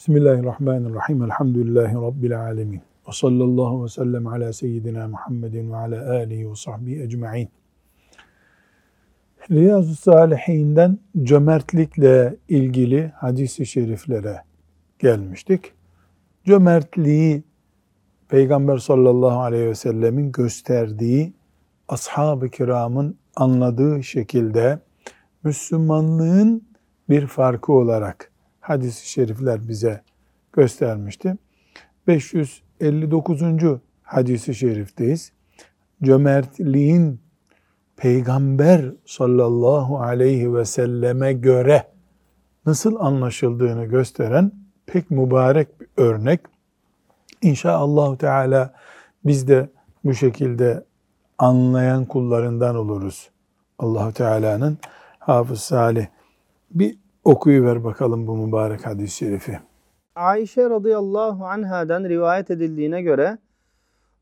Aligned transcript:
Bismillahirrahmanirrahim. 0.00 1.22
Elhamdülillahi 1.22 1.94
Rabbil 1.94 2.40
alemin. 2.40 2.80
Ve 3.08 3.12
sallallahu 3.12 3.84
ve 3.84 3.88
sellem 3.88 4.26
ala 4.26 4.52
seyyidina 4.52 5.08
Muhammedin 5.08 5.72
ve 5.72 5.76
ala 5.76 6.10
alihi 6.10 6.50
ve 6.50 6.54
sahbihi 6.54 7.02
ecma'in. 7.02 7.48
Riyazu 9.50 9.96
Salihinden 9.96 10.98
cömertlikle 11.22 12.36
ilgili 12.48 13.12
hadis-i 13.16 13.66
şeriflere 13.66 14.42
gelmiştik. 14.98 15.72
Cömertliği 16.44 17.42
Peygamber 18.28 18.78
sallallahu 18.78 19.40
aleyhi 19.40 19.66
ve 19.66 19.74
sellemin 19.74 20.32
gösterdiği, 20.32 21.32
ashab-ı 21.88 22.50
kiramın 22.50 23.16
anladığı 23.36 24.02
şekilde 24.02 24.78
Müslümanlığın 25.44 26.64
bir 27.08 27.26
farkı 27.26 27.72
olarak 27.72 28.29
hadis-i 28.70 29.08
şerifler 29.08 29.68
bize 29.68 30.02
göstermişti. 30.52 31.36
559. 32.06 33.42
hadisi 34.02 34.54
şerifteyiz. 34.54 35.32
Cömertliğin 36.02 37.20
Peygamber 37.96 38.92
sallallahu 39.06 40.00
aleyhi 40.00 40.54
ve 40.54 40.64
selleme 40.64 41.32
göre 41.32 41.86
nasıl 42.66 42.96
anlaşıldığını 43.00 43.84
gösteren 43.84 44.52
pek 44.86 45.10
mübarek 45.10 45.80
bir 45.80 45.88
örnek. 45.96 46.40
İnşallah 47.42 48.16
Teala 48.16 48.74
biz 49.24 49.48
de 49.48 49.68
bu 50.04 50.14
şekilde 50.14 50.84
anlayan 51.38 52.04
kullarından 52.04 52.76
oluruz. 52.76 53.30
Allahu 53.78 54.12
Teala'nın 54.12 54.78
Hafız 55.18 55.60
Salih 55.60 56.06
bir 56.70 56.98
okuyuver 57.24 57.84
bakalım 57.84 58.26
bu 58.26 58.36
mübarek 58.36 58.86
hadis-i 58.86 59.16
şerifi. 59.16 59.60
Ayşe 60.14 60.70
radıyallahu 60.70 61.46
anhadan 61.46 62.04
rivayet 62.04 62.50
edildiğine 62.50 63.02
göre 63.02 63.38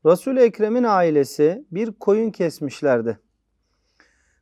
Resul-i 0.05 0.39
Ekrem'in 0.39 0.83
ailesi 0.83 1.65
bir 1.71 1.91
koyun 1.91 2.31
kesmişlerdi. 2.31 3.19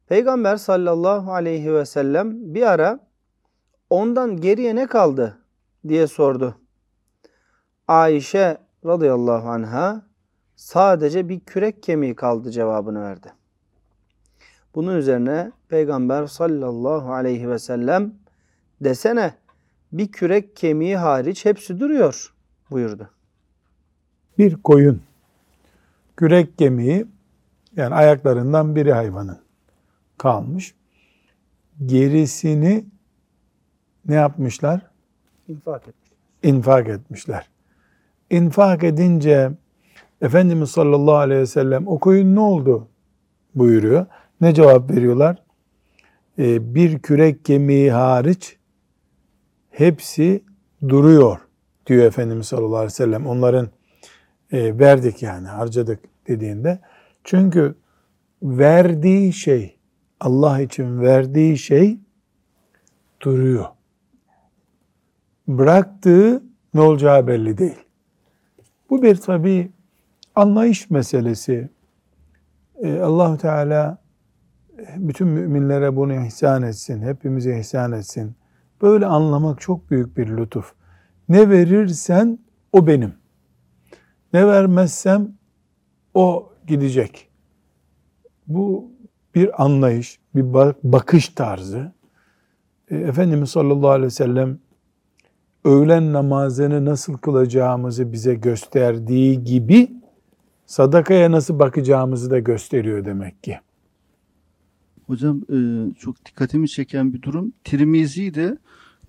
Peygamber 0.07 0.57
sallallahu 0.57 1.33
aleyhi 1.33 1.73
ve 1.73 1.85
sellem 1.85 2.53
bir 2.55 2.61
ara 2.61 2.99
ondan 3.89 4.37
geriye 4.37 4.75
ne 4.75 4.87
kaldı 4.87 5.37
diye 5.87 6.07
sordu. 6.07 6.55
Ayşe 7.87 8.57
radıyallahu 8.85 9.49
anha 9.49 10.01
sadece 10.55 11.29
bir 11.29 11.39
kürek 11.39 11.83
kemiği 11.83 12.15
kaldı 12.15 12.51
cevabını 12.51 13.01
verdi. 13.01 13.33
Bunun 14.75 14.95
üzerine 14.95 15.51
Peygamber 15.69 16.27
sallallahu 16.27 17.13
aleyhi 17.13 17.49
ve 17.49 17.59
sellem 17.59 18.13
desene 18.81 19.33
bir 19.91 20.11
kürek 20.11 20.55
kemiği 20.55 20.97
hariç 20.97 21.45
hepsi 21.45 21.79
duruyor 21.79 22.33
buyurdu. 22.71 23.09
Bir 24.37 24.55
koyun 24.55 25.01
kürek 26.17 26.57
kemiği 26.57 27.05
yani 27.75 27.95
ayaklarından 27.95 28.75
biri 28.75 28.93
hayvanın 28.93 29.39
kalmış. 30.17 30.75
Gerisini 31.85 32.85
ne 34.05 34.15
yapmışlar? 34.15 34.81
İnfak 35.47 35.87
etmiş. 35.87 36.11
İnfak 36.43 36.87
etmişler. 36.87 37.49
İnfak 38.29 38.83
edince 38.83 39.51
Efendimiz 40.21 40.69
sallallahu 40.69 41.15
aleyhi 41.15 41.41
ve 41.41 41.45
sellem 41.45 41.87
o 41.87 41.99
koyun 41.99 42.35
ne 42.35 42.39
oldu 42.39 42.87
buyuruyor. 43.55 44.05
Ne 44.41 44.53
cevap 44.53 44.91
veriyorlar? 44.91 45.43
Ee, 46.39 46.75
bir 46.75 46.99
kürek 46.99 47.45
kemiği 47.45 47.91
hariç 47.91 48.57
hepsi 49.77 50.43
duruyor 50.89 51.39
diyor 51.87 52.05
Efendimiz 52.05 52.47
sallallahu 52.47 52.75
aleyhi 52.75 52.85
ve 52.85 52.89
sellem. 52.89 53.27
Onların 53.27 53.69
e, 54.51 54.79
verdik 54.79 55.23
yani 55.23 55.47
harcadık 55.47 55.99
dediğinde. 56.27 56.79
Çünkü 57.23 57.75
verdiği 58.43 59.33
şey 59.33 59.77
Allah 60.19 60.61
için 60.61 61.01
verdiği 61.01 61.57
şey 61.57 61.99
duruyor. 63.21 63.65
Bıraktığı 65.47 66.43
ne 66.73 66.81
olacağı 66.81 67.27
belli 67.27 67.57
değil. 67.57 67.79
Bu 68.89 69.01
bir 69.03 69.15
tabi 69.15 69.71
anlayış 70.35 70.89
meselesi. 70.89 71.69
Ee, 72.83 72.99
allah 72.99 73.37
Teala 73.37 73.97
bütün 74.97 75.27
müminlere 75.27 75.95
bunu 75.95 76.25
ihsan 76.25 76.63
etsin, 76.63 77.01
hepimize 77.01 77.59
ihsan 77.59 77.91
etsin. 77.91 78.35
Böyle 78.81 79.05
anlamak 79.05 79.61
çok 79.61 79.91
büyük 79.91 80.17
bir 80.17 80.37
lütuf. 80.37 80.73
Ne 81.29 81.49
verirsen 81.49 82.39
o 82.71 82.87
benim. 82.87 83.13
Ne 84.33 84.47
vermezsem 84.47 85.31
o 86.13 86.53
gidecek. 86.67 87.29
Bu 88.47 88.91
bir 89.35 89.63
anlayış, 89.63 90.19
bir 90.35 90.53
bakış 90.83 91.29
tarzı. 91.29 91.91
E, 92.89 92.95
Efendimiz 92.97 93.49
sallallahu 93.49 93.89
aleyhi 93.89 94.05
ve 94.05 94.09
sellem 94.09 94.59
öğlen 95.65 96.13
namazını 96.13 96.85
nasıl 96.85 97.17
kılacağımızı 97.17 98.11
bize 98.11 98.35
gösterdiği 98.35 99.43
gibi 99.43 99.91
sadakaya 100.65 101.31
nasıl 101.31 101.59
bakacağımızı 101.59 102.31
da 102.31 102.39
gösteriyor 102.39 103.05
demek 103.05 103.43
ki. 103.43 103.59
Hocam 105.07 105.41
e, 105.49 105.57
çok 105.99 106.25
dikkatimi 106.25 106.69
çeken 106.69 107.13
bir 107.13 107.21
durum. 107.21 107.53
Tirmizi 107.63 108.33
de 108.33 108.57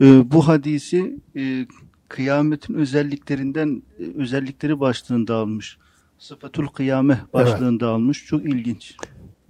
e, 0.01 0.31
bu 0.31 0.49
hadisi 0.49 1.19
e, 1.37 1.67
kıyametin 2.09 2.75
özelliklerinden 2.75 3.83
özellikleri 4.17 4.81
başlığında 4.81 5.35
almış. 5.35 5.79
Sıfatul 6.19 6.67
kıyame 6.67 7.19
başlığında 7.33 7.85
evet. 7.85 7.95
almış. 7.95 8.27
Çok 8.27 8.45
ilginç. 8.45 8.97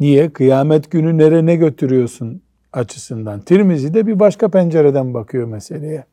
Niye? 0.01 0.33
Kıyamet 0.33 0.91
günü 0.91 1.19
nereye 1.19 1.57
götürüyorsun 1.57 2.43
açısından. 2.73 3.41
Tirmizi 3.41 3.95
de 3.95 4.07
bir 4.07 4.21
başka 4.21 4.49
pencereden 4.49 5.15
bakıyor 5.15 5.49
meseleye. 5.49 6.05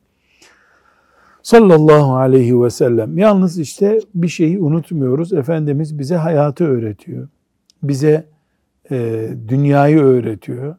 Sallallahu 1.44 2.16
aleyhi 2.16 2.62
ve 2.62 2.70
sellem. 2.70 3.18
Yalnız 3.18 3.60
işte 3.60 4.00
bir 4.16 4.28
şeyi 4.28 4.60
unutmuyoruz. 4.60 5.34
Efendimiz 5.34 6.00
bize 6.00 6.16
hayatı 6.16 6.66
öğretiyor. 6.66 7.28
Bize 7.84 8.26
e, 8.92 9.30
dünyayı 9.48 10.00
öğretiyor. 10.00 10.76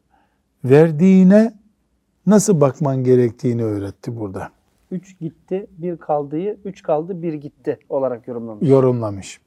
Verdiğine 0.64 1.54
nasıl 2.26 2.60
bakman 2.60 3.04
gerektiğini 3.04 3.64
öğretti 3.64 4.16
burada. 4.16 4.50
Üç 4.90 5.18
gitti, 5.18 5.66
bir 5.78 5.96
kaldığı, 5.96 6.54
üç 6.64 6.82
kaldı, 6.82 7.22
bir 7.22 7.34
gitti 7.34 7.78
olarak 7.88 8.28
yorumlamış. 8.28 8.68
Yorumlamış. 8.68 9.40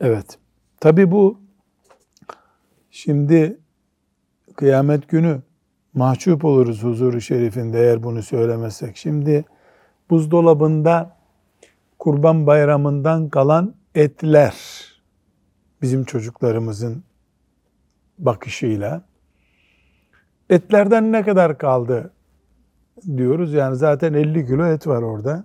Evet. 0.00 0.38
Tabi 0.80 1.10
bu 1.10 1.40
şimdi 2.90 3.58
kıyamet 4.56 5.08
günü 5.08 5.42
mahcup 5.94 6.44
oluruz 6.44 6.82
huzuru 6.82 7.20
şerifinde 7.20 7.80
eğer 7.80 8.02
bunu 8.02 8.22
söylemezsek. 8.22 8.96
Şimdi 8.96 9.44
buzdolabında 10.10 11.16
kurban 11.98 12.46
bayramından 12.46 13.28
kalan 13.28 13.74
etler 13.94 14.54
bizim 15.82 16.04
çocuklarımızın 16.04 17.04
bakışıyla 18.18 19.02
etlerden 20.50 21.12
ne 21.12 21.22
kadar 21.22 21.58
kaldı 21.58 22.12
diyoruz. 23.16 23.52
Yani 23.52 23.76
zaten 23.76 24.14
50 24.14 24.46
kilo 24.46 24.66
et 24.66 24.86
var 24.86 25.02
orada. 25.02 25.44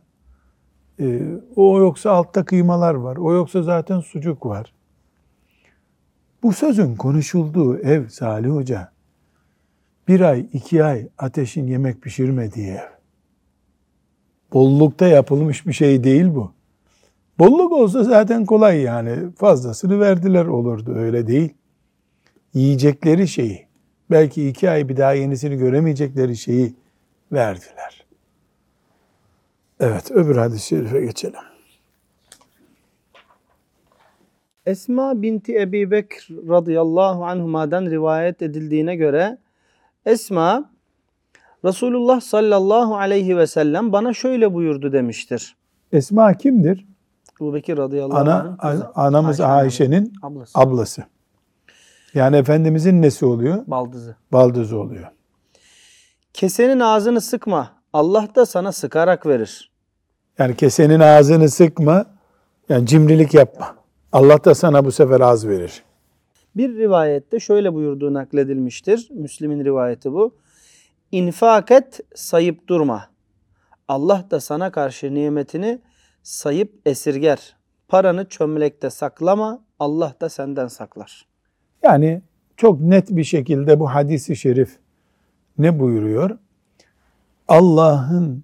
Ee, 1.00 1.22
o 1.56 1.80
yoksa 1.80 2.12
altta 2.12 2.46
kıymalar 2.46 2.94
var. 2.94 3.18
O 3.18 3.34
yoksa 3.34 3.64
zaten 3.64 4.00
sucuk 4.00 4.46
var. 4.46 4.74
Bu 6.44 6.54
sözün 6.54 6.96
konuşulduğu 6.96 7.78
ev 7.78 8.08
Salih 8.08 8.50
Hoca 8.50 8.92
bir 10.08 10.22
ay, 10.22 10.46
iki 10.54 10.84
ay 10.84 11.08
ateşin 11.18 11.68
yemek 11.68 12.02
pişirmediği 12.02 12.68
ev. 12.68 12.90
Bollukta 14.54 15.08
yapılmış 15.08 15.68
bir 15.68 15.74
şey 15.74 16.04
değil 16.04 16.36
bu. 16.36 16.52
Bolluk 17.40 17.72
olsa 17.72 18.04
zaten 18.04 18.46
kolay 18.46 18.82
yani. 18.82 19.32
Fazlasını 19.38 20.00
verdiler 20.00 20.46
olurdu. 20.46 20.96
Öyle 20.96 21.28
değil. 21.28 21.54
Yiyecekleri 22.54 23.28
şeyi, 23.28 23.68
belki 24.12 24.50
iki 24.50 24.70
ay 24.70 24.90
bir 24.90 24.98
daha 24.98 25.14
yenisini 25.14 25.58
göremeyecekleri 25.58 26.38
şeyi 26.38 26.74
verdiler. 27.32 28.06
Evet, 29.80 30.12
öbür 30.12 30.36
hadis-i 30.36 30.68
şerife 30.68 31.02
geçelim. 31.02 31.40
Esma 34.66 35.22
binti 35.22 35.60
Ebi 35.60 35.92
Bekr 35.92 36.32
radıyallahu 36.50 37.26
anhuma'dan 37.26 37.86
rivayet 37.86 38.42
edildiğine 38.42 38.96
göre 38.96 39.38
Esma 40.06 40.70
Resulullah 41.66 42.22
sallallahu 42.22 42.96
aleyhi 42.96 43.38
ve 43.38 43.48
sellem 43.48 43.92
bana 43.92 44.14
şöyle 44.14 44.54
buyurdu 44.54 44.94
demiştir. 44.94 45.56
Esma 45.92 46.34
kimdir? 46.34 46.86
Ebu 47.42 47.54
Bekir 47.54 47.78
radıyallahu 47.78 48.18
Ana, 48.18 48.58
anh. 48.60 48.82
Anamız 48.96 49.40
Ayşe 49.40 49.54
Ayşe'nin 49.54 50.14
ablası. 50.22 50.60
ablası. 50.60 51.04
Yani 52.14 52.38
Efendimizin 52.38 53.02
nesi 53.02 53.26
oluyor? 53.26 53.64
Baldızı. 53.68 54.16
Baldızı 54.32 54.80
oluyor. 54.80 55.08
Kesenin 56.34 56.80
ağzını 56.80 57.22
sıkma. 57.22 57.72
Allah 57.94 58.28
da 58.36 58.46
sana 58.46 58.72
sıkarak 58.72 59.26
verir. 59.26 59.72
Yani 60.38 60.56
kesenin 60.56 61.00
ağzını 61.00 61.50
sıkma, 61.50 62.06
yani 62.70 62.86
cimrilik 62.86 63.34
yapma. 63.34 63.76
Allah 64.12 64.44
da 64.44 64.56
sana 64.56 64.86
bu 64.86 64.92
sefer 64.92 65.22
az 65.22 65.48
verir. 65.48 65.84
Bir 66.56 66.78
rivayette 66.78 67.40
şöyle 67.40 67.74
buyurduğu 67.74 68.14
nakledilmiştir. 68.14 69.08
Müslim'in 69.12 69.66
rivayeti 69.66 70.14
bu. 70.14 70.36
İnfak 71.12 71.72
et, 71.72 72.00
sayıp 72.16 72.68
durma. 72.68 73.10
Allah 73.88 74.26
da 74.32 74.40
sana 74.40 74.72
karşı 74.72 75.14
nimetini 75.14 75.82
sayıp 76.24 76.74
esirger. 76.86 77.56
Paranı 77.88 78.30
çömlekte 78.30 78.90
saklama, 78.90 79.64
Allah 79.80 80.14
da 80.22 80.30
senden 80.30 80.68
saklar. 80.68 81.29
Yani 81.84 82.22
çok 82.58 82.82
net 82.82 83.10
bir 83.10 83.24
şekilde 83.24 83.80
bu 83.80 83.94
hadisi 83.94 84.36
şerif 84.36 84.78
ne 85.58 85.80
buyuruyor? 85.80 86.38
Allah'ın 87.48 88.44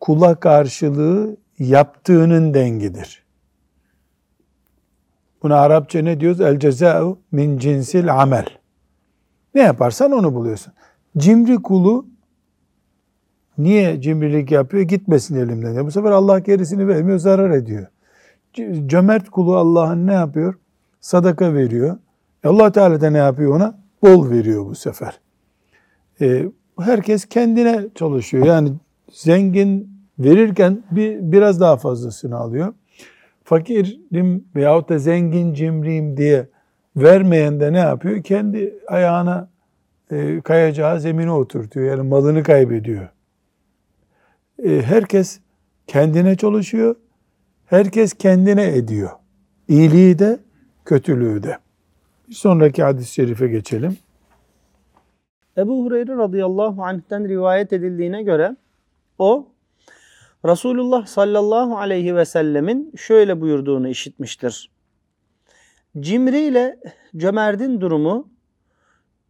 kula 0.00 0.34
karşılığı 0.34 1.36
yaptığının 1.58 2.54
dengidir. 2.54 3.24
Buna 5.42 5.56
Arapça 5.56 6.02
ne 6.02 6.20
diyoruz? 6.20 6.40
El 6.40 6.58
ceza'u 6.58 7.18
min 7.32 7.58
cinsil 7.58 8.20
amel. 8.20 8.46
Ne 9.54 9.62
yaparsan 9.62 10.12
onu 10.12 10.34
buluyorsun. 10.34 10.72
Cimri 11.18 11.56
kulu 11.56 12.06
niye 13.58 14.00
cimrilik 14.00 14.50
yapıyor? 14.50 14.82
Gitmesin 14.82 15.36
elimden. 15.36 15.72
Ya 15.72 15.86
bu 15.86 15.90
sefer 15.90 16.10
Allah 16.10 16.38
gerisini 16.38 16.88
vermiyor, 16.88 17.18
zarar 17.18 17.50
ediyor. 17.50 17.86
Cömert 18.86 19.30
kulu 19.30 19.56
Allah'ın 19.56 20.06
ne 20.06 20.12
yapıyor? 20.12 20.54
Sadaka 21.00 21.54
veriyor. 21.54 21.98
Allah 22.46 22.72
Teala 22.72 23.00
da 23.00 23.10
ne 23.10 23.18
yapıyor 23.18 23.56
ona? 23.56 23.78
Bol 24.02 24.30
veriyor 24.30 24.66
bu 24.66 24.74
sefer. 24.74 25.20
Ee, 26.20 26.46
herkes 26.80 27.24
kendine 27.24 27.86
çalışıyor. 27.94 28.46
Yani 28.46 28.72
zengin 29.12 29.90
verirken 30.18 30.82
bir 30.90 31.18
biraz 31.32 31.60
daha 31.60 31.76
fazlasını 31.76 32.36
alıyor. 32.36 32.74
Fakirim 33.44 34.44
veyahut 34.56 34.88
da 34.88 34.98
zengin 34.98 35.54
cimriyim 35.54 36.16
diye 36.16 36.48
vermeyen 36.96 37.60
de 37.60 37.72
ne 37.72 37.78
yapıyor? 37.78 38.22
Kendi 38.22 38.78
ayağına 38.86 39.48
e, 40.10 40.40
kayacağı 40.40 41.00
zemine 41.00 41.30
oturtuyor. 41.30 41.86
Yani 41.86 42.08
malını 42.08 42.42
kaybediyor. 42.42 43.08
E, 44.64 44.82
herkes 44.82 45.40
kendine 45.86 46.36
çalışıyor. 46.36 46.96
Herkes 47.66 48.14
kendine 48.14 48.76
ediyor. 48.76 49.10
İyiliği 49.68 50.18
de 50.18 50.40
kötülüğü 50.84 51.42
de. 51.42 51.58
Bir 52.28 52.34
sonraki 52.34 52.82
hadis-i 52.82 53.12
şerife 53.12 53.48
geçelim. 53.48 53.98
Ebu 55.56 55.84
Hureyre 55.84 56.16
radıyallahu 56.16 56.84
anh'ten 56.84 57.28
rivayet 57.28 57.72
edildiğine 57.72 58.22
göre 58.22 58.56
o 59.18 59.48
Resulullah 60.44 61.06
sallallahu 61.06 61.78
aleyhi 61.78 62.16
ve 62.16 62.24
sellemin 62.24 62.92
şöyle 62.96 63.40
buyurduğunu 63.40 63.88
işitmiştir. 63.88 64.70
Cimri 66.00 66.40
ile 66.40 66.80
cömertin 67.16 67.80
durumu 67.80 68.28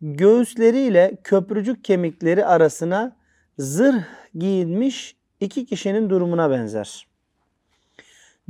göğüsleriyle 0.01 1.17
köprücük 1.25 1.85
kemikleri 1.85 2.47
arasına 2.47 3.17
zırh 3.59 4.03
giyinmiş 4.35 5.17
iki 5.41 5.67
kişinin 5.67 6.11
durumuna 6.11 6.51
benzer. 6.51 7.07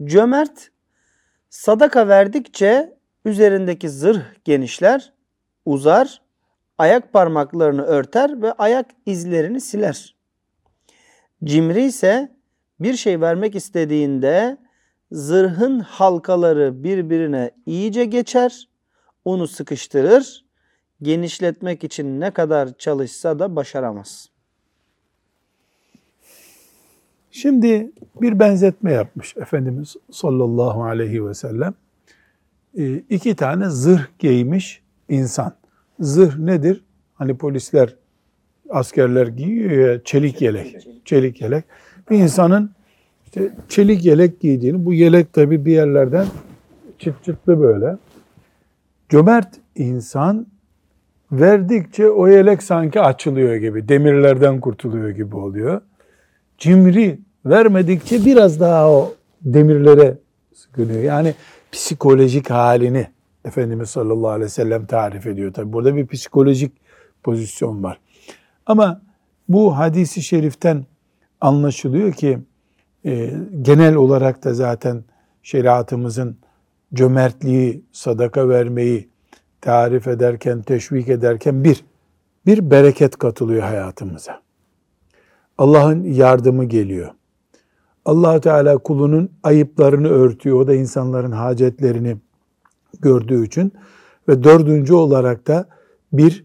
Cömert 0.04 0.70
sadaka 1.50 2.08
verdikçe 2.08 2.95
üzerindeki 3.26 3.88
zırh 3.88 4.22
genişler, 4.44 5.12
uzar, 5.64 6.20
ayak 6.78 7.12
parmaklarını 7.12 7.82
örter 7.82 8.42
ve 8.42 8.52
ayak 8.52 8.86
izlerini 9.06 9.60
siler. 9.60 10.16
Cimri 11.44 11.84
ise 11.84 12.32
bir 12.80 12.94
şey 12.94 13.20
vermek 13.20 13.54
istediğinde 13.54 14.56
zırhın 15.12 15.80
halkaları 15.80 16.84
birbirine 16.84 17.50
iyice 17.66 18.04
geçer, 18.04 18.68
onu 19.24 19.48
sıkıştırır, 19.48 20.44
genişletmek 21.02 21.84
için 21.84 22.20
ne 22.20 22.30
kadar 22.30 22.78
çalışsa 22.78 23.38
da 23.38 23.56
başaramaz. 23.56 24.28
Şimdi 27.30 27.92
bir 28.20 28.38
benzetme 28.38 28.92
yapmış 28.92 29.36
Efendimiz 29.36 29.96
sallallahu 30.10 30.84
aleyhi 30.84 31.26
ve 31.26 31.34
sellem. 31.34 31.74
Ee, 32.78 33.02
iki 33.10 33.34
tane 33.34 33.70
zırh 33.70 34.06
giymiş 34.18 34.82
insan. 35.08 35.52
Zırh 36.00 36.38
nedir? 36.38 36.84
Hani 37.14 37.36
polisler, 37.36 37.96
askerler 38.70 39.26
giyiyor 39.26 39.70
ya 39.70 40.04
çelik 40.04 40.42
yelek. 40.42 40.76
Çelik 41.04 41.40
yelek. 41.40 41.64
Bir 42.10 42.18
insanın 42.18 42.70
işte 43.26 43.50
çelik 43.68 44.04
yelek 44.04 44.40
giydiğini, 44.40 44.84
bu 44.84 44.92
yelek 44.92 45.32
tabi 45.32 45.64
bir 45.64 45.72
yerlerden 45.72 46.26
çıt 46.98 47.24
çıtlı 47.24 47.60
böyle. 47.60 47.96
Cömert 49.08 49.54
insan 49.76 50.46
verdikçe 51.32 52.10
o 52.10 52.28
yelek 52.28 52.62
sanki 52.62 53.00
açılıyor 53.00 53.54
gibi, 53.54 53.88
demirlerden 53.88 54.60
kurtuluyor 54.60 55.10
gibi 55.10 55.36
oluyor. 55.36 55.80
Cimri 56.58 57.18
vermedikçe 57.46 58.24
biraz 58.24 58.60
daha 58.60 58.90
o 58.90 59.14
demirlere 59.42 60.18
sıkılıyor. 60.54 61.02
Yani 61.02 61.34
psikolojik 61.76 62.50
halini 62.50 63.06
Efendimiz 63.44 63.90
sallallahu 63.90 64.28
aleyhi 64.28 64.44
ve 64.44 64.48
sellem 64.48 64.86
tarif 64.86 65.26
ediyor. 65.26 65.52
Tabi 65.52 65.72
burada 65.72 65.96
bir 65.96 66.06
psikolojik 66.06 66.72
pozisyon 67.22 67.82
var. 67.82 68.00
Ama 68.66 69.02
bu 69.48 69.78
hadisi 69.78 70.22
şeriften 70.22 70.86
anlaşılıyor 71.40 72.12
ki 72.12 72.38
e, 73.04 73.32
genel 73.62 73.94
olarak 73.94 74.44
da 74.44 74.54
zaten 74.54 75.04
şeriatımızın 75.42 76.36
cömertliği, 76.94 77.84
sadaka 77.92 78.48
vermeyi 78.48 79.08
tarif 79.60 80.08
ederken, 80.08 80.62
teşvik 80.62 81.08
ederken 81.08 81.64
bir, 81.64 81.84
bir 82.46 82.70
bereket 82.70 83.16
katılıyor 83.16 83.62
hayatımıza. 83.62 84.40
Allah'ın 85.58 86.04
yardımı 86.04 86.64
geliyor. 86.64 87.10
Allah 88.06 88.40
Teala 88.40 88.78
kulunun 88.78 89.32
ayıplarını 89.42 90.08
örtüyor. 90.08 90.60
O 90.60 90.66
da 90.66 90.74
insanların 90.74 91.32
hacetlerini 91.32 92.16
gördüğü 93.00 93.46
için. 93.46 93.72
Ve 94.28 94.44
dördüncü 94.44 94.94
olarak 94.94 95.46
da 95.46 95.68
bir 96.12 96.44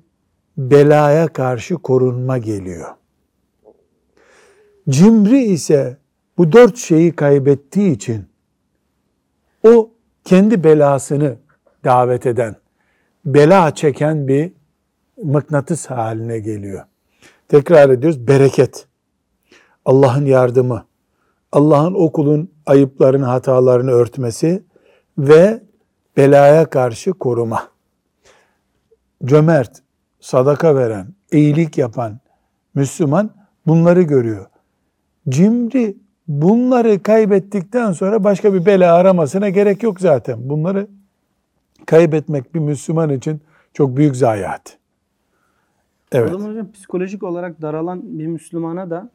belaya 0.58 1.27
karşı 1.27 1.75
korunma 1.75 2.38
geliyor. 2.38 2.88
Cimri 4.89 5.44
ise 5.44 5.98
bu 6.38 6.51
dört 6.51 6.77
şeyi 6.77 7.15
kaybettiği 7.15 7.91
için 7.91 8.25
o 9.63 9.91
kendi 10.24 10.63
belasını 10.63 11.38
davet 11.84 12.25
eden, 12.25 12.56
bela 13.25 13.75
çeken 13.75 14.27
bir 14.27 14.51
mıknatıs 15.24 15.86
haline 15.86 16.39
geliyor. 16.39 16.86
Tekrar 17.48 17.89
ediyoruz 17.89 18.27
bereket. 18.27 18.88
Allah'ın 19.86 20.25
yardımı, 20.25 20.86
Allah'ın 21.51 21.93
okulun 21.93 22.51
ayıplarını, 22.65 23.25
hatalarını 23.25 23.91
örtmesi 23.91 24.63
ve 25.17 25.63
belaya 26.17 26.65
karşı 26.65 27.13
koruma. 27.13 27.67
Cömert, 29.25 29.84
sadaka 30.20 30.75
veren, 30.75 31.08
iyilik 31.31 31.77
yapan 31.77 32.20
Müslüman 32.75 33.29
bunları 33.67 34.01
görüyor. 34.01 34.46
Cimri 35.29 35.98
bunları 36.27 37.03
kaybettikten 37.03 37.91
sonra 37.91 38.24
başka 38.24 38.53
bir 38.53 38.65
bela 38.65 38.96
aramasına 38.96 39.50
gerek 39.50 39.84
yok 39.84 40.01
zaten. 40.01 40.50
Bunları 40.50 40.88
kaybetmek 41.86 42.55
bir 42.55 42.60
Müslüman 42.60 43.10
için 43.10 43.41
çok 43.74 43.98
büyük 43.98 44.15
zayiat. 44.15 44.77
Evet. 46.12 46.34
O 46.34 46.38
zaman 46.39 46.51
hocam 46.51 46.72
psikolojik 46.72 47.24
olarak 47.24 47.62
daralan 47.62 48.20
bir 48.20 48.27
Müslümana 48.27 48.89
da 48.89 49.10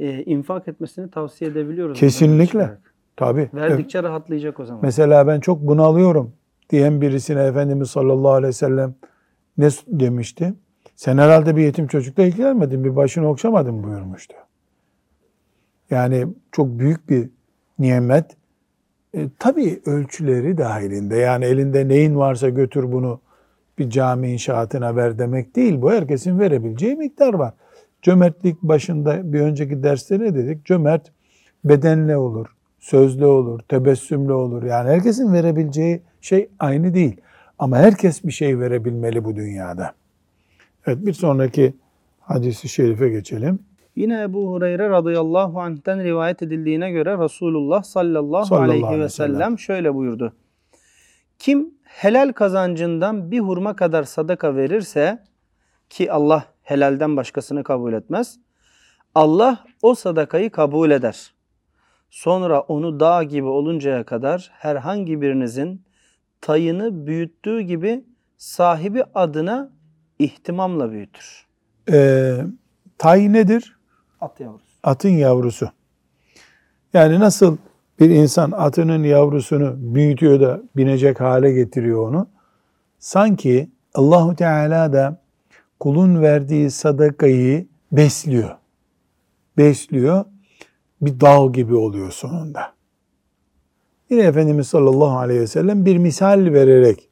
e, 0.00 0.22
infak 0.24 0.68
etmesini 0.68 1.10
tavsiye 1.10 1.50
edebiliyoruz. 1.50 2.00
Kesinlikle. 2.00 2.70
Tabii. 3.16 3.50
Verdikçe 3.54 4.02
rahatlayacak 4.02 4.60
o 4.60 4.64
zaman. 4.64 4.82
Mesela 4.84 5.26
ben 5.26 5.40
çok 5.40 5.60
bunalıyorum 5.60 6.32
diyen 6.70 7.00
birisine 7.00 7.42
Efendimiz 7.42 7.90
sallallahu 7.90 8.32
aleyhi 8.32 8.48
ve 8.48 8.52
sellem 8.52 8.94
ne 9.58 9.68
demişti? 9.86 10.54
Sen 10.96 11.18
herhalde 11.18 11.56
bir 11.56 11.62
yetim 11.62 11.86
çocukla 11.86 12.22
ilgilenmedin, 12.22 12.84
bir 12.84 12.96
başını 12.96 13.28
okşamadın 13.28 13.82
buyurmuştu. 13.82 14.34
Yani 15.90 16.26
çok 16.52 16.78
büyük 16.78 17.08
bir 17.10 17.30
nimet. 17.78 18.36
E, 19.14 19.28
tabii 19.38 19.82
ölçüleri 19.86 20.58
dahilinde. 20.58 21.16
Yani 21.16 21.44
elinde 21.44 21.88
neyin 21.88 22.16
varsa 22.16 22.48
götür 22.48 22.92
bunu 22.92 23.20
bir 23.78 23.90
cami 23.90 24.32
inşaatına 24.32 24.96
ver 24.96 25.18
demek 25.18 25.56
değil. 25.56 25.82
Bu 25.82 25.92
herkesin 25.92 26.38
verebileceği 26.38 26.96
miktar 26.96 27.34
var. 27.34 27.54
Cömertlik 28.04 28.62
başında 28.62 29.32
bir 29.32 29.40
önceki 29.40 29.82
derste 29.82 30.20
ne 30.20 30.34
dedik? 30.34 30.64
Cömert 30.64 31.12
bedenle 31.64 32.16
olur, 32.16 32.46
sözlü 32.80 33.26
olur, 33.26 33.60
tebessümlü 33.68 34.32
olur. 34.32 34.62
Yani 34.62 34.90
herkesin 34.90 35.32
verebileceği 35.32 36.02
şey 36.20 36.48
aynı 36.58 36.94
değil. 36.94 37.20
Ama 37.58 37.76
herkes 37.76 38.24
bir 38.24 38.32
şey 38.32 38.58
verebilmeli 38.58 39.24
bu 39.24 39.36
dünyada. 39.36 39.92
Evet 40.86 41.06
bir 41.06 41.12
sonraki 41.12 41.74
hadisi 42.20 42.68
şerife 42.68 43.08
geçelim. 43.08 43.58
Yine 43.96 44.22
Ebu 44.22 44.52
Hureyre 44.52 44.88
radıyallahu 44.88 45.60
anh'ten 45.60 46.04
rivayet 46.04 46.42
edildiğine 46.42 46.90
göre 46.90 47.18
Resulullah 47.18 47.82
sallallahu, 47.82 48.46
Sallallahu 48.46 48.64
aleyhi 48.64 48.86
aleyhi 48.86 49.00
ve 49.00 49.04
ve 49.04 49.08
sellem. 49.08 49.34
sellem 49.34 49.58
şöyle 49.58 49.94
buyurdu. 49.94 50.32
Kim 51.38 51.74
helal 51.84 52.32
kazancından 52.32 53.30
bir 53.30 53.40
hurma 53.40 53.76
kadar 53.76 54.02
sadaka 54.02 54.56
verirse 54.56 55.18
ki 55.90 56.12
Allah 56.12 56.53
helalden 56.64 57.16
başkasını 57.16 57.64
kabul 57.64 57.92
etmez. 57.92 58.38
Allah 59.14 59.64
o 59.82 59.94
sadakayı 59.94 60.50
kabul 60.50 60.90
eder. 60.90 61.34
Sonra 62.10 62.60
onu 62.60 63.00
dağ 63.00 63.22
gibi 63.22 63.46
oluncaya 63.46 64.04
kadar 64.04 64.50
herhangi 64.54 65.20
birinizin 65.20 65.82
tayını 66.40 67.06
büyüttüğü 67.06 67.60
gibi 67.60 68.04
sahibi 68.36 69.04
adına 69.14 69.70
ihtimamla 70.18 70.90
büyütür. 70.90 71.46
Ee, 71.92 72.36
tay 72.98 73.32
nedir? 73.32 73.76
At 74.20 74.40
yavrusu. 74.40 74.64
Atın 74.82 75.08
yavrusu. 75.08 75.68
Yani 76.94 77.20
nasıl 77.20 77.56
bir 78.00 78.10
insan 78.10 78.50
atının 78.50 79.02
yavrusunu 79.04 79.74
büyütüyor 79.76 80.40
da 80.40 80.62
binecek 80.76 81.20
hale 81.20 81.52
getiriyor 81.52 82.08
onu. 82.08 82.28
Sanki 82.98 83.70
Allahu 83.94 84.36
Teala 84.36 84.92
da 84.92 85.23
kulun 85.84 86.22
verdiği 86.22 86.70
sadakayı 86.70 87.66
besliyor. 87.92 88.56
Besliyor. 89.58 90.24
Bir 91.00 91.20
dağ 91.20 91.46
gibi 91.52 91.74
oluyor 91.74 92.10
sonunda. 92.10 92.72
Yine 94.10 94.22
Efendimiz 94.22 94.68
sallallahu 94.68 95.18
aleyhi 95.18 95.40
ve 95.40 95.46
sellem 95.46 95.84
bir 95.86 95.96
misal 95.96 96.52
vererek 96.52 97.08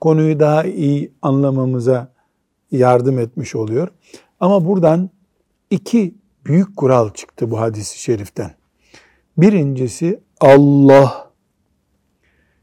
konuyu 0.00 0.40
daha 0.40 0.64
iyi 0.64 1.12
anlamamıza 1.22 2.12
yardım 2.70 3.18
etmiş 3.18 3.54
oluyor. 3.54 3.88
Ama 4.40 4.64
buradan 4.64 5.10
iki 5.70 6.14
büyük 6.46 6.76
kural 6.76 7.10
çıktı 7.10 7.50
bu 7.50 7.60
hadisi 7.60 7.98
şeriften. 8.02 8.54
Birincisi 9.38 10.20
Allah 10.40 11.30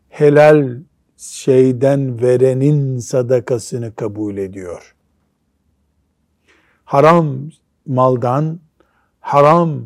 helal 0.10 0.78
şeyden 1.18 2.22
verenin 2.22 2.98
sadakasını 2.98 3.96
kabul 3.96 4.38
ediyor. 4.38 4.96
Haram 6.94 7.50
maldan, 7.86 8.60
haram 9.20 9.82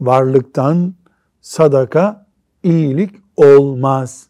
varlıktan 0.00 0.94
sadaka 1.40 2.26
iyilik 2.62 3.10
olmaz. 3.36 4.26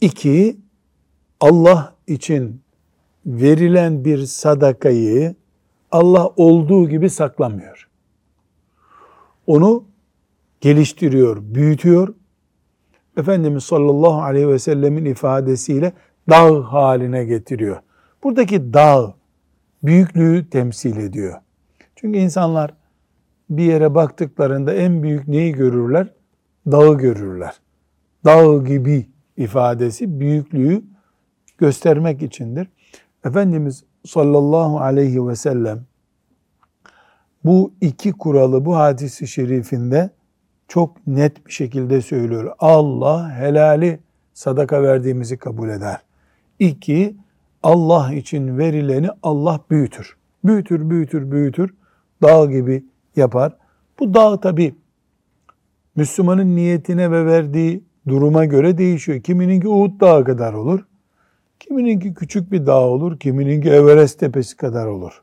İki, 0.00 0.56
Allah 1.40 1.94
için 2.06 2.62
verilen 3.26 4.04
bir 4.04 4.26
sadakayı 4.26 5.34
Allah 5.90 6.28
olduğu 6.36 6.88
gibi 6.88 7.10
saklamıyor. 7.10 7.88
Onu 9.46 9.84
geliştiriyor, 10.60 11.36
büyütüyor. 11.42 12.14
Efendimiz 13.16 13.64
sallallahu 13.64 14.22
aleyhi 14.22 14.48
ve 14.48 14.58
sellemin 14.58 15.04
ifadesiyle 15.04 15.92
dağ 16.30 16.72
haline 16.72 17.24
getiriyor. 17.24 17.76
Buradaki 18.22 18.74
dağ 18.74 19.14
büyüklüğü 19.84 20.50
temsil 20.50 20.96
ediyor. 20.96 21.40
Çünkü 21.96 22.18
insanlar 22.18 22.74
bir 23.50 23.64
yere 23.64 23.94
baktıklarında 23.94 24.74
en 24.74 25.02
büyük 25.02 25.28
neyi 25.28 25.52
görürler? 25.52 26.12
Dağı 26.66 26.98
görürler. 26.98 27.54
Dağ 28.24 28.56
gibi 28.56 29.06
ifadesi 29.36 30.20
büyüklüğü 30.20 30.82
göstermek 31.58 32.22
içindir. 32.22 32.68
Efendimiz 33.24 33.84
sallallahu 34.06 34.80
aleyhi 34.80 35.28
ve 35.28 35.36
sellem 35.36 35.84
bu 37.44 37.72
iki 37.80 38.12
kuralı 38.12 38.64
bu 38.64 38.76
hadisi 38.76 39.28
şerifinde 39.28 40.10
çok 40.68 41.06
net 41.06 41.46
bir 41.46 41.52
şekilde 41.52 42.00
söylüyor. 42.00 42.52
Allah 42.58 43.32
helali 43.38 44.00
sadaka 44.34 44.82
verdiğimizi 44.82 45.36
kabul 45.36 45.68
eder. 45.68 45.98
İki, 46.58 47.16
Allah 47.64 48.12
için 48.14 48.58
verileni 48.58 49.08
Allah 49.22 49.60
büyütür. 49.70 50.16
Büyütür, 50.44 50.90
büyütür, 50.90 51.30
büyütür. 51.30 51.74
Dağ 52.22 52.46
gibi 52.46 52.84
yapar. 53.16 53.56
Bu 53.98 54.14
dağ 54.14 54.40
tabi 54.40 54.74
Müslümanın 55.96 56.56
niyetine 56.56 57.10
ve 57.10 57.26
verdiği 57.26 57.84
duruma 58.08 58.44
göre 58.44 58.78
değişiyor. 58.78 59.22
Kimininki 59.22 59.68
Uhud 59.68 60.00
dağı 60.00 60.24
kadar 60.24 60.52
olur. 60.52 60.86
Kimininki 61.60 62.14
küçük 62.14 62.52
bir 62.52 62.66
dağ 62.66 62.80
olur. 62.80 63.18
Kimininki 63.18 63.70
Everest 63.70 64.18
tepesi 64.18 64.56
kadar 64.56 64.86
olur. 64.86 65.22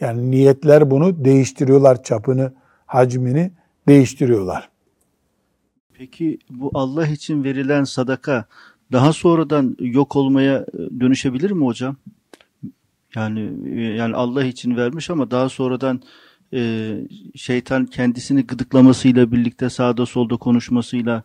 Yani 0.00 0.30
niyetler 0.30 0.90
bunu 0.90 1.24
değiştiriyorlar 1.24 2.02
çapını, 2.02 2.52
hacmini 2.86 3.52
değiştiriyorlar. 3.88 4.70
Peki 5.92 6.38
bu 6.50 6.70
Allah 6.74 7.06
için 7.06 7.44
verilen 7.44 7.84
sadaka 7.84 8.44
daha 8.94 9.12
sonradan 9.12 9.76
yok 9.80 10.16
olmaya 10.16 10.58
e, 10.58 11.00
dönüşebilir 11.00 11.50
mi 11.50 11.64
hocam? 11.64 11.96
Yani 13.14 13.50
e, 13.74 13.80
yani 13.80 14.14
Allah 14.16 14.44
için 14.44 14.76
vermiş 14.76 15.10
ama 15.10 15.30
daha 15.30 15.48
sonradan 15.48 16.02
e, 16.52 16.90
şeytan 17.34 17.86
kendisini 17.86 18.46
gıdıklamasıyla 18.46 19.32
birlikte 19.32 19.70
sağda 19.70 20.06
solda 20.06 20.36
konuşmasıyla 20.36 21.22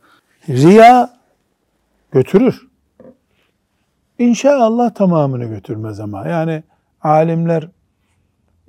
Riya 0.50 1.14
götürür. 2.12 2.68
İnşallah 4.20 4.94
tamamını 4.94 5.46
götürmez 5.46 6.00
ama. 6.00 6.28
Yani 6.28 6.64
alimler 7.02 7.68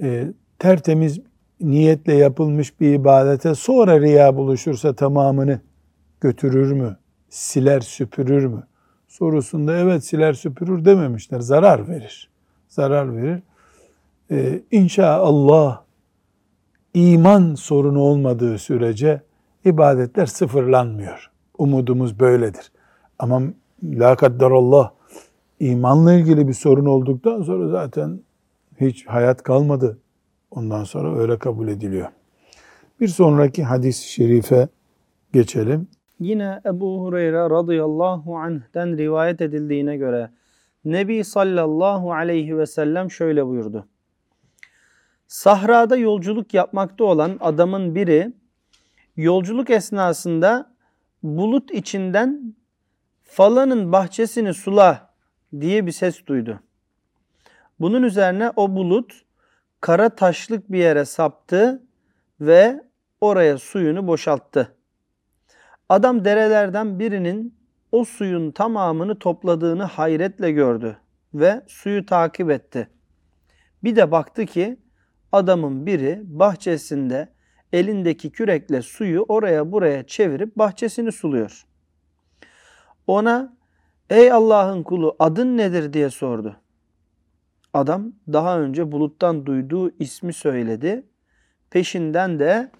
e, 0.02 0.26
tertemiz 0.59 1.21
niyetle 1.61 2.14
yapılmış 2.14 2.80
bir 2.80 2.95
ibadete 2.95 3.54
sonra 3.54 4.00
riya 4.00 4.37
buluşursa 4.37 4.95
tamamını 4.95 5.61
götürür 6.21 6.73
mü? 6.73 6.97
Siler 7.28 7.80
süpürür 7.80 8.47
mü? 8.47 8.66
Sorusunda 9.11 9.76
evet 9.76 10.05
siler 10.05 10.33
süpürür 10.33 10.85
dememişler. 10.85 11.40
Zarar 11.40 11.88
verir. 11.88 12.31
Zarar 12.69 13.17
verir. 13.17 13.43
Ee, 14.31 14.62
inşallah 14.71 15.83
iman 16.95 17.55
sorunu 17.55 18.00
olmadığı 18.00 18.59
sürece 18.59 19.23
ibadetler 19.64 20.26
sıfırlanmıyor. 20.26 21.31
Umudumuz 21.59 22.21
böyledir. 22.21 22.73
Ama 23.19 23.43
la 23.85 24.17
kadderallah 24.17 24.90
imanla 25.61 26.12
ilgili 26.12 26.49
bir 26.49 26.55
sorun 26.55 26.87
olduktan 26.87 27.43
sonra 27.43 27.69
zaten 27.69 28.21
hiç 28.81 29.07
hayat 29.07 29.43
kalmadı. 29.43 29.99
Ondan 30.50 30.85
sonra 30.85 31.19
öyle 31.19 31.38
kabul 31.38 31.69
ediliyor. 31.69 32.09
Bir 33.00 33.09
sonraki 33.09 33.64
hadis-i 33.64 34.09
şerife 34.09 34.69
geçelim. 35.33 35.88
Yine 36.21 36.61
Ebu 36.67 37.05
Hureyre 37.05 37.50
radıyallahu 37.50 38.37
anh'ten 38.37 38.99
rivayet 38.99 39.41
edildiğine 39.41 39.97
göre 39.97 40.31
Nebi 40.85 41.25
sallallahu 41.25 42.12
aleyhi 42.12 42.59
ve 42.59 42.67
sellem 42.67 43.11
şöyle 43.11 43.47
buyurdu. 43.47 43.89
Sahrada 45.29 45.97
yolculuk 45.97 46.55
yapmakta 46.55 47.05
olan 47.05 47.37
adamın 47.41 47.95
biri 47.95 48.33
yolculuk 49.17 49.71
esnasında 49.71 50.75
bulut 51.23 51.71
içinden 51.71 52.55
falanın 53.23 53.93
bahçesini 53.93 54.55
sula 54.55 55.11
diye 55.61 55.87
bir 55.87 55.93
ses 55.93 56.27
duydu. 56.27 56.61
Bunun 57.81 58.03
üzerine 58.03 58.53
o 58.57 58.75
bulut 58.77 59.23
kara 59.81 60.09
taşlık 60.09 60.73
bir 60.73 60.79
yere 60.79 61.05
saptı 61.05 61.83
ve 62.41 62.85
oraya 63.21 63.59
suyunu 63.59 64.07
boşalttı. 64.07 64.79
Adam 65.90 66.25
derelerden 66.25 66.99
birinin 66.99 67.54
o 67.92 68.04
suyun 68.04 68.50
tamamını 68.50 69.18
topladığını 69.18 69.82
hayretle 69.82 70.52
gördü 70.52 70.99
ve 71.35 71.62
suyu 71.66 72.06
takip 72.06 72.50
etti. 72.50 72.88
Bir 73.85 73.97
de 73.97 74.11
baktı 74.11 74.47
ki 74.47 74.76
adamın 75.32 75.87
biri 75.87 76.20
bahçesinde 76.25 77.28
elindeki 77.73 78.32
kürekle 78.32 78.82
suyu 78.82 79.25
oraya 79.28 79.73
buraya 79.73 80.06
çevirip 80.06 80.56
bahçesini 80.56 81.12
suluyor. 81.12 81.66
Ona 83.06 83.56
ey 84.11 84.32
Allah'ın 84.32 84.82
kulu 84.82 85.16
adın 85.18 85.56
nedir 85.56 85.92
diye 85.92 86.11
sordu. 86.11 86.56
Adam 87.75 88.12
daha 88.32 88.61
önce 88.61 88.92
buluttan 88.92 89.47
duyduğu 89.47 89.90
ismi 89.99 90.32
söyledi. 90.32 91.06
Peşinden 91.70 92.38
de 92.38 92.70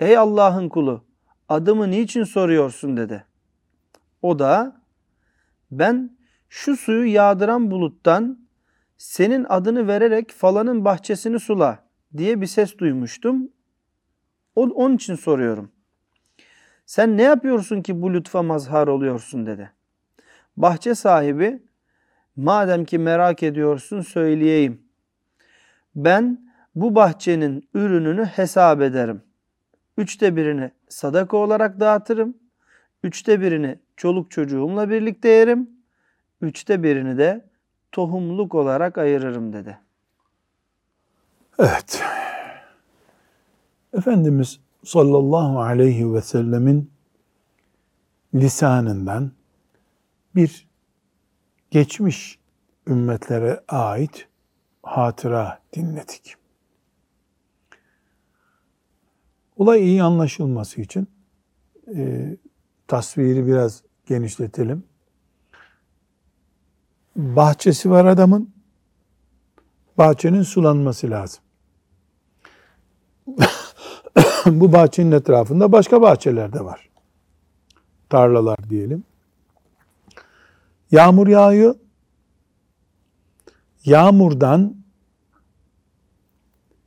ey 0.00 0.18
Allah'ın 0.18 0.68
kulu 0.68 1.03
adımı 1.48 1.90
niçin 1.90 2.24
soruyorsun 2.24 2.96
dedi. 2.96 3.24
O 4.22 4.38
da 4.38 4.80
ben 5.70 6.16
şu 6.48 6.76
suyu 6.76 7.12
yağdıran 7.12 7.70
buluttan 7.70 8.38
senin 8.96 9.46
adını 9.48 9.88
vererek 9.88 10.30
falanın 10.30 10.84
bahçesini 10.84 11.40
sula 11.40 11.84
diye 12.16 12.40
bir 12.40 12.46
ses 12.46 12.78
duymuştum. 12.78 13.48
Onun 14.56 14.96
için 14.96 15.14
soruyorum. 15.14 15.72
Sen 16.86 17.16
ne 17.16 17.22
yapıyorsun 17.22 17.82
ki 17.82 18.02
bu 18.02 18.14
lütfa 18.14 18.42
mazhar 18.42 18.86
oluyorsun 18.88 19.46
dedi. 19.46 19.72
Bahçe 20.56 20.94
sahibi 20.94 21.62
madem 22.36 22.84
ki 22.84 22.98
merak 22.98 23.42
ediyorsun 23.42 24.00
söyleyeyim. 24.00 24.82
Ben 25.94 26.50
bu 26.74 26.94
bahçenin 26.94 27.68
ürününü 27.74 28.24
hesap 28.24 28.82
ederim. 28.82 29.22
Üçte 29.96 30.36
birini 30.36 30.70
sadaka 30.88 31.36
olarak 31.36 31.80
dağıtırım. 31.80 32.36
Üçte 33.02 33.40
birini 33.40 33.78
çoluk 33.96 34.30
çocuğumla 34.30 34.90
birlikte 34.90 35.28
yerim. 35.28 35.70
Üçte 36.40 36.82
birini 36.82 37.18
de 37.18 37.48
tohumluk 37.92 38.54
olarak 38.54 38.98
ayırırım 38.98 39.52
dedi. 39.52 39.78
Evet. 41.58 42.02
Efendimiz 43.92 44.60
sallallahu 44.84 45.60
aleyhi 45.60 46.14
ve 46.14 46.20
sellemin 46.20 46.90
lisanından 48.34 49.32
bir 50.34 50.68
geçmiş 51.70 52.38
ümmetlere 52.86 53.60
ait 53.68 54.28
hatıra 54.82 55.58
dinledik. 55.72 56.36
Olay 59.56 59.84
iyi 59.84 60.02
anlaşılması 60.02 60.80
için 60.80 61.08
e, 61.96 62.36
tasviri 62.86 63.46
biraz 63.46 63.82
genişletelim. 64.06 64.84
Bahçesi 67.16 67.90
var 67.90 68.04
adamın, 68.04 68.54
bahçenin 69.98 70.42
sulanması 70.42 71.10
lazım. 71.10 71.44
Bu 74.46 74.72
bahçenin 74.72 75.12
etrafında 75.12 75.72
başka 75.72 76.02
bahçeler 76.02 76.52
de 76.52 76.64
var. 76.64 76.90
Tarlalar 78.10 78.70
diyelim. 78.70 79.04
Yağmur 80.90 81.28
yağıyor. 81.28 81.74
Yağmurdan 83.84 84.76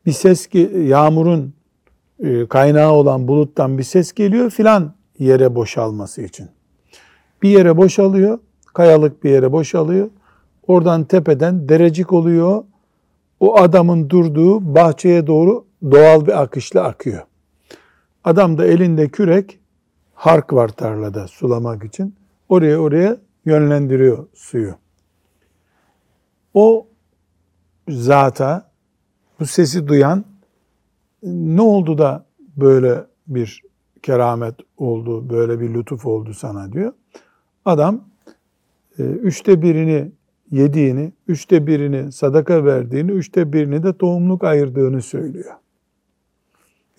bir 0.06 0.12
ses 0.12 0.50
yağmurun 0.76 1.48
e, 1.48 1.57
kaynağı 2.50 2.92
olan 2.92 3.28
buluttan 3.28 3.78
bir 3.78 3.84
ses 3.84 4.14
geliyor 4.14 4.50
filan 4.50 4.94
yere 5.20 5.56
boşalması 5.56 6.22
için. 6.22 6.50
Bir 7.42 7.50
yere 7.50 7.78
boşalıyor, 7.78 8.40
kayalık 8.74 9.24
bir 9.24 9.30
yere 9.30 9.52
boşalıyor. 9.52 10.10
Oradan 10.68 11.04
tepeden 11.04 11.70
derecik 11.70 12.14
oluyor. 12.14 12.64
O 13.40 13.58
adamın 13.58 14.10
durduğu 14.10 14.76
bahçeye 14.76 15.28
doğru 15.28 15.66
doğal 15.92 16.28
bir 16.28 16.42
akışla 16.42 16.84
akıyor. 16.84 17.22
Adam 18.24 18.58
da 18.58 18.66
elinde 18.66 19.08
kürek, 19.08 19.60
hark 20.14 20.54
var 20.54 20.68
tarlada 20.68 21.28
sulamak 21.28 21.84
için. 21.84 22.16
Oraya 22.50 22.78
oraya 22.80 23.18
yönlendiriyor 23.46 24.28
suyu. 24.34 24.76
O 26.54 26.88
zata 27.90 28.72
bu 29.40 29.46
sesi 29.46 29.88
duyan 29.88 30.26
ne 31.24 31.62
oldu 31.62 31.98
da 31.98 32.26
böyle 32.58 33.06
bir 33.28 33.62
keramet 34.04 34.56
oldu, 34.78 35.30
böyle 35.30 35.60
bir 35.60 35.74
lütuf 35.74 36.06
oldu 36.06 36.34
sana 36.34 36.72
diyor. 36.72 36.94
Adam 37.66 38.02
e, 39.00 39.04
üçte 39.04 39.62
birini 39.62 40.12
yediğini, 40.52 41.12
üçte 41.28 41.68
birini 41.68 42.12
sadaka 42.12 42.66
verdiğini, 42.66 43.12
üçte 43.12 43.54
birini 43.54 43.84
de 43.84 43.98
tohumluk 43.98 44.44
ayırdığını 44.44 45.02
söylüyor. 45.02 45.54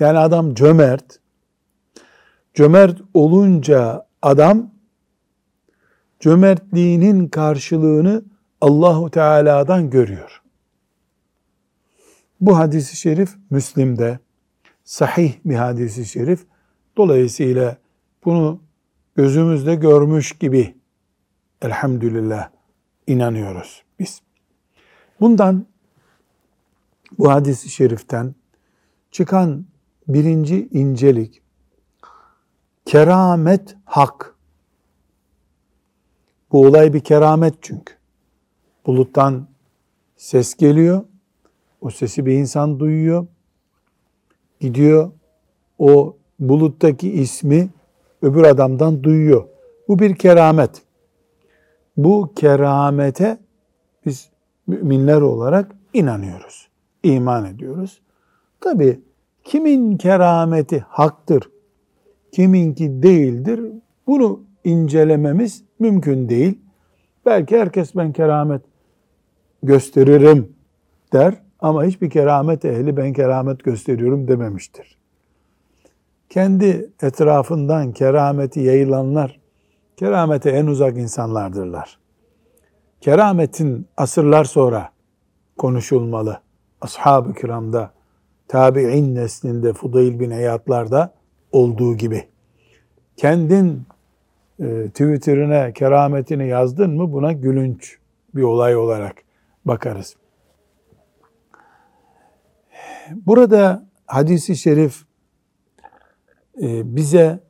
Yani 0.00 0.18
adam 0.18 0.54
cömert. 0.54 1.20
Cömert 2.54 3.00
olunca 3.14 4.06
adam 4.22 4.70
cömertliğinin 6.20 7.28
karşılığını 7.28 8.22
Allahu 8.60 9.10
Teala'dan 9.10 9.90
görüyor. 9.90 10.37
Bu 12.40 12.58
hadisi 12.58 12.96
şerif 12.96 13.36
Müslim'de 13.50 14.18
sahih 14.84 15.34
bir 15.44 15.54
hadisi 15.54 16.04
şerif. 16.04 16.46
Dolayısıyla 16.96 17.76
bunu 18.24 18.60
gözümüzde 19.16 19.74
görmüş 19.74 20.38
gibi 20.38 20.74
elhamdülillah 21.62 22.50
inanıyoruz 23.06 23.82
biz. 23.98 24.22
Bundan 25.20 25.66
bu 27.18 27.30
hadisi 27.30 27.68
şeriften 27.68 28.34
çıkan 29.10 29.66
birinci 30.08 30.68
incelik 30.70 31.42
keramet 32.84 33.76
hak. 33.84 34.34
Bu 36.52 36.66
olay 36.66 36.94
bir 36.94 37.00
keramet 37.00 37.54
çünkü. 37.60 37.94
Buluttan 38.86 39.48
ses 40.16 40.54
geliyor. 40.54 41.04
O 41.80 41.90
sesi 41.90 42.26
bir 42.26 42.32
insan 42.32 42.80
duyuyor. 42.80 43.26
Gidiyor 44.60 45.10
o 45.78 46.16
buluttaki 46.40 47.12
ismi 47.12 47.68
öbür 48.22 48.42
adamdan 48.42 49.04
duyuyor. 49.04 49.44
Bu 49.88 49.98
bir 49.98 50.14
keramet. 50.14 50.82
Bu 51.96 52.32
keramete 52.36 53.38
biz 54.06 54.30
müminler 54.66 55.20
olarak 55.20 55.76
inanıyoruz. 55.94 56.68
iman 57.02 57.44
ediyoruz. 57.44 58.00
Tabi 58.60 59.00
kimin 59.44 59.96
kerameti 59.96 60.78
haktır, 60.88 61.50
kiminki 62.32 63.02
değildir 63.02 63.60
bunu 64.06 64.40
incelememiz 64.64 65.62
mümkün 65.78 66.28
değil. 66.28 66.58
Belki 67.26 67.58
herkes 67.58 67.96
ben 67.96 68.12
keramet 68.12 68.62
gösteririm 69.62 70.52
der 71.12 71.34
ama 71.60 71.84
hiçbir 71.84 72.10
keramet 72.10 72.64
ehli 72.64 72.96
ben 72.96 73.12
keramet 73.12 73.64
gösteriyorum 73.64 74.28
dememiştir. 74.28 74.98
Kendi 76.28 76.90
etrafından 77.02 77.92
kerameti 77.92 78.60
yayılanlar 78.60 79.40
keramete 79.96 80.50
en 80.50 80.66
uzak 80.66 80.98
insanlardırlar. 80.98 81.98
Kerametin 83.00 83.86
asırlar 83.96 84.44
sonra 84.44 84.88
konuşulmalı. 85.58 86.40
Ashab-ı 86.80 87.34
kiramda, 87.34 87.92
tabi'in 88.48 89.14
neslinde, 89.14 89.72
Fudayl 89.72 90.20
bin 90.20 90.30
Eyadlar'da 90.30 91.14
olduğu 91.52 91.96
gibi. 91.96 92.28
Kendin 93.16 93.82
e, 94.60 94.88
Twitter'ine 94.88 95.72
kerametini 95.72 96.48
yazdın 96.48 96.90
mı 96.96 97.12
buna 97.12 97.32
gülünç 97.32 97.98
bir 98.34 98.42
olay 98.42 98.76
olarak 98.76 99.16
bakarız. 99.64 100.16
Burada 103.26 103.88
hadisi 104.06 104.56
şerif 104.56 105.04
e, 106.62 106.96
bize 106.96 107.40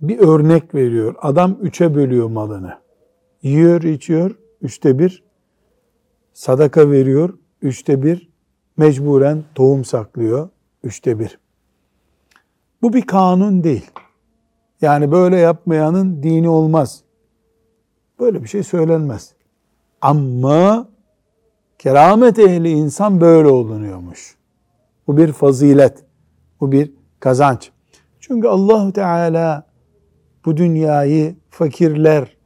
bir 0.00 0.18
örnek 0.18 0.74
veriyor. 0.74 1.14
Adam 1.22 1.58
üçe 1.60 1.94
bölüyor 1.94 2.28
malını. 2.28 2.78
Yiyor, 3.42 3.82
içiyor, 3.82 4.38
üçte 4.62 4.98
bir. 4.98 5.24
Sadaka 6.32 6.90
veriyor, 6.90 7.38
üçte 7.62 8.02
bir. 8.02 8.30
Mecburen 8.76 9.44
tohum 9.54 9.84
saklıyor, 9.84 10.48
üçte 10.82 11.18
bir. 11.18 11.38
Bu 12.82 12.92
bir 12.92 13.02
kanun 13.02 13.64
değil. 13.64 13.90
Yani 14.80 15.12
böyle 15.12 15.36
yapmayanın 15.36 16.22
dini 16.22 16.48
olmaz. 16.48 17.02
Böyle 18.20 18.42
bir 18.42 18.48
şey 18.48 18.62
söylenmez. 18.62 19.34
Ama 20.00 20.88
keramet 21.78 22.38
ehli 22.38 22.70
insan 22.70 23.20
böyle 23.20 23.48
olunuyormuş. 23.48 24.36
Bu 25.06 25.16
bir 25.16 25.32
fazilet. 25.32 26.04
Bu 26.60 26.72
bir 26.72 26.92
kazanç. 27.20 27.70
Çünkü 28.20 28.48
Allahu 28.48 28.92
Teala 28.92 29.66
bu 30.44 30.56
dünyayı 30.56 31.36
fakirler 31.50 32.36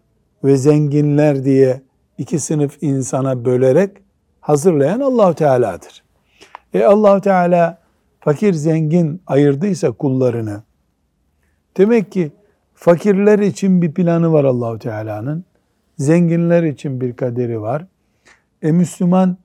ve 0.44 0.56
zenginler 0.56 1.44
diye 1.44 1.82
iki 2.18 2.38
sınıf 2.38 2.82
insana 2.82 3.44
bölerek 3.44 3.96
hazırlayan 4.40 5.00
Allahu 5.00 5.34
Teala'dır. 5.34 6.02
E 6.74 6.84
Allahu 6.84 7.20
Teala 7.20 7.78
fakir 8.20 8.52
zengin 8.52 9.22
ayırdıysa 9.26 9.92
kullarını 9.92 10.62
demek 11.76 12.12
ki 12.12 12.32
fakirler 12.74 13.38
için 13.38 13.82
bir 13.82 13.94
planı 13.94 14.32
var 14.32 14.44
Allahu 14.44 14.78
Teala'nın. 14.78 15.44
Zenginler 15.98 16.62
için 16.62 17.00
bir 17.00 17.16
kaderi 17.16 17.60
var. 17.60 17.86
E 18.62 18.72
Müslüman 18.72 19.36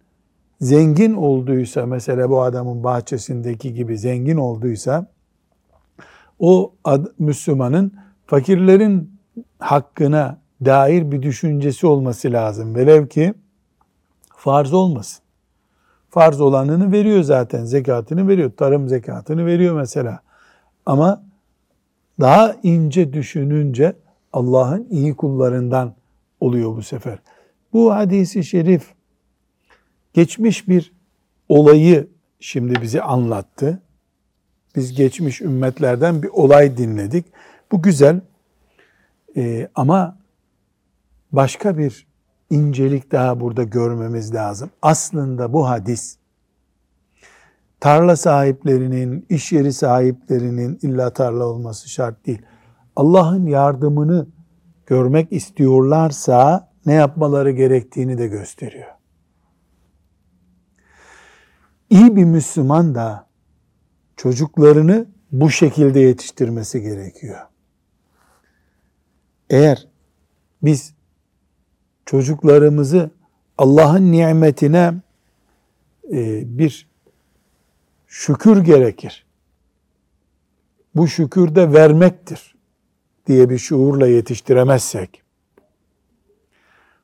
zengin 0.62 1.14
olduysa 1.14 1.86
mesela 1.86 2.30
bu 2.30 2.42
adamın 2.42 2.84
bahçesindeki 2.84 3.74
gibi 3.74 3.98
zengin 3.98 4.38
olduysa 4.38 5.08
o 6.40 6.74
ad, 6.84 7.06
Müslümanın 7.20 7.94
fakirlerin 8.26 9.20
hakkına 9.60 10.38
dair 10.66 11.12
bir 11.12 11.22
düşüncesi 11.22 11.88
olması 11.88 12.32
lazım. 12.32 12.76
Velev 12.76 13.08
ki 13.08 13.34
farz 14.36 14.74
olmasın. 14.74 15.26
Farz 16.10 16.42
olanını 16.42 16.92
veriyor 16.92 17.24
zaten, 17.24 17.66
zekatını 17.66 18.28
veriyor. 18.28 18.52
Tarım 18.58 18.90
zekatını 18.90 19.46
veriyor 19.46 19.76
mesela. 19.76 20.20
Ama 20.86 21.24
daha 22.20 22.56
ince 22.64 23.14
düşününce 23.14 23.96
Allah'ın 24.34 24.88
iyi 24.90 25.16
kullarından 25.16 25.94
oluyor 26.40 26.76
bu 26.76 26.84
sefer. 26.84 27.20
Bu 27.74 27.94
hadisi 27.94 28.44
şerif 28.44 28.95
geçmiş 30.16 30.68
bir 30.68 30.94
olayı 31.50 32.08
şimdi 32.40 32.82
bizi 32.82 33.02
anlattı. 33.02 33.82
Biz 34.76 34.96
geçmiş 34.96 35.42
ümmetlerden 35.42 36.24
bir 36.24 36.28
olay 36.28 36.78
dinledik. 36.78 37.26
Bu 37.72 37.82
güzel. 37.82 38.22
Ee, 39.38 39.70
ama 39.76 40.18
başka 41.32 41.78
bir 41.78 42.08
incelik 42.50 43.12
daha 43.12 43.40
burada 43.40 43.64
görmemiz 43.64 44.34
lazım. 44.34 44.70
Aslında 44.82 45.54
bu 45.54 45.70
hadis 45.70 46.18
tarla 47.80 48.16
sahiplerinin, 48.16 49.26
iş 49.30 49.52
yeri 49.52 49.74
sahiplerinin 49.74 50.80
illa 50.82 51.10
tarla 51.10 51.46
olması 51.46 51.90
şart 51.90 52.26
değil. 52.26 52.42
Allah'ın 52.96 53.46
yardımını 53.46 54.28
görmek 54.86 55.32
istiyorlarsa 55.32 56.70
ne 56.86 56.94
yapmaları 56.94 57.52
gerektiğini 57.52 58.18
de 58.18 58.28
gösteriyor. 58.28 58.95
İyi 61.90 62.16
bir 62.16 62.24
Müslüman 62.24 62.96
da 62.96 63.28
çocuklarını 64.16 65.06
bu 65.32 65.50
şekilde 65.50 66.00
yetiştirmesi 66.00 66.82
gerekiyor. 66.82 67.40
Eğer 69.50 69.88
biz 70.64 70.94
çocuklarımızı 72.06 73.12
Allah'ın 73.58 74.12
nimetine 74.12 74.94
e, 76.12 76.44
bir 76.58 76.88
şükür 78.08 78.58
gerekir. 78.58 79.26
Bu 80.96 81.08
şükür 81.08 81.56
de 81.56 81.74
vermektir 81.74 82.56
diye 83.28 83.50
bir 83.50 83.58
şuurla 83.58 84.08
yetiştiremezsek, 84.08 85.24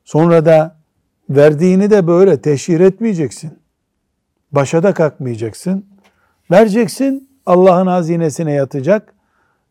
sonra 0.04 0.44
da 0.44 0.76
verdiğini 1.30 1.90
de 1.90 2.06
böyle 2.06 2.42
teşhir 2.42 2.80
etmeyeceksin. 2.80 3.61
Başa 4.52 4.82
da 4.82 4.94
kalkmayacaksın. 4.94 5.86
Vereceksin, 6.50 7.28
Allah'ın 7.46 7.86
hazinesine 7.86 8.52
yatacak. 8.52 9.14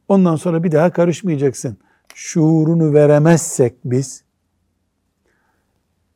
Ondan 0.07 0.35
sonra 0.35 0.63
bir 0.63 0.71
daha 0.71 0.91
karışmayacaksın. 0.91 1.77
Şuurunu 2.15 2.93
veremezsek 2.93 3.75
biz, 3.85 4.23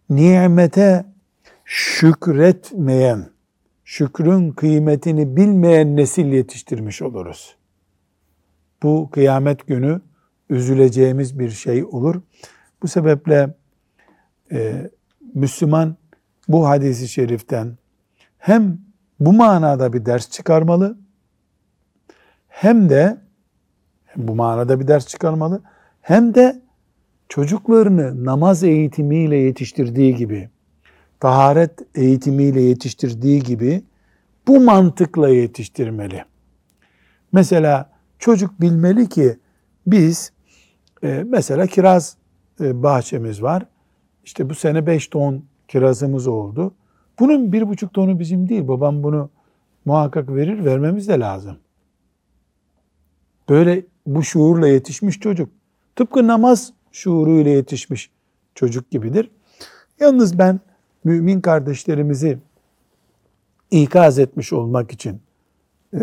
nimete 0.09 1.05
şükretmeyen, 1.65 3.29
şükrün 3.83 4.51
kıymetini 4.51 5.37
bilmeyen 5.37 5.95
nesil 5.95 6.25
yetiştirmiş 6.25 7.01
oluruz. 7.01 7.55
Bu 8.83 9.09
kıyamet 9.11 9.67
günü 9.67 10.01
üzüleceğimiz 10.49 11.39
bir 11.39 11.49
şey 11.49 11.83
olur. 11.83 12.21
Bu 12.81 12.87
sebeple 12.87 13.55
e, 14.51 14.91
Müslüman 15.33 15.95
bu 16.47 16.67
hadisi 16.67 17.07
şeriften 17.07 17.77
hem 18.45 18.77
bu 19.19 19.33
manada 19.33 19.93
bir 19.93 20.05
ders 20.05 20.29
çıkarmalı 20.29 20.97
hem 22.47 22.89
de 22.89 23.17
bu 24.15 24.35
manada 24.35 24.79
bir 24.79 24.87
ders 24.87 25.07
çıkarmalı 25.07 25.61
hem 26.01 26.35
de 26.35 26.61
çocuklarını 27.29 28.25
namaz 28.25 28.63
eğitimiyle 28.63 29.35
yetiştirdiği 29.35 30.15
gibi 30.15 30.49
taharet 31.19 31.71
eğitimiyle 31.95 32.61
yetiştirdiği 32.61 33.43
gibi 33.43 33.83
bu 34.47 34.59
mantıkla 34.59 35.29
yetiştirmeli. 35.29 36.25
Mesela 37.31 37.89
çocuk 38.19 38.61
bilmeli 38.61 39.09
ki 39.09 39.37
biz 39.87 40.31
e, 41.03 41.23
mesela 41.27 41.67
kiraz 41.67 42.17
e, 42.61 42.83
bahçemiz 42.83 43.43
var. 43.43 43.65
İşte 44.23 44.49
bu 44.49 44.55
sene 44.55 44.85
5 44.87 45.07
ton 45.07 45.45
kirazımız 45.67 46.27
oldu. 46.27 46.73
Bunun 47.19 47.51
bir 47.51 47.67
buçuk 47.67 47.93
tonu 47.93 48.19
bizim 48.19 48.49
değil. 48.49 48.67
Babam 48.67 49.03
bunu 49.03 49.29
muhakkak 49.85 50.29
verir, 50.29 50.65
vermemiz 50.65 51.07
de 51.07 51.19
lazım. 51.19 51.57
Böyle 53.49 53.85
bu 54.05 54.23
şuurla 54.23 54.67
yetişmiş 54.67 55.19
çocuk. 55.19 55.49
Tıpkı 55.95 56.27
namaz 56.27 56.73
şuuruyla 56.91 57.51
yetişmiş 57.51 58.11
çocuk 58.55 58.91
gibidir. 58.91 59.31
Yalnız 59.99 60.37
ben 60.39 60.59
mümin 61.03 61.41
kardeşlerimizi 61.41 62.37
ikaz 63.71 64.19
etmiş 64.19 64.53
olmak 64.53 64.91
için 64.91 65.21
e, 65.93 65.99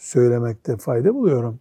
söylemekte 0.00 0.76
fayda 0.76 1.14
buluyorum. 1.14 1.60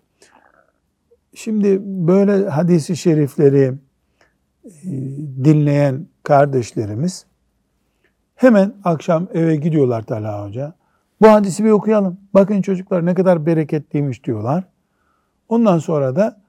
Şimdi 1.36 1.80
böyle 1.84 2.50
hadisi 2.50 2.98
şerifleri 2.98 3.74
e, 4.66 4.92
dinleyen 5.44 6.08
kardeşlerimiz 6.24 7.26
hemen 8.40 8.74
akşam 8.84 9.28
eve 9.34 9.56
gidiyorlar 9.56 10.02
Talha 10.02 10.46
Hoca. 10.46 10.74
Bu 11.22 11.28
hadisi 11.28 11.66
bir 11.66 11.70
okuyalım. 11.70 12.18
Bakın 12.34 12.62
çocuklar 12.62 13.06
ne 13.06 13.14
kadar 13.14 13.46
bereketliymiş 13.46 14.24
diyorlar. 14.24 14.64
Ondan 15.50 15.80
sonra 15.80 16.16
da 16.16 16.42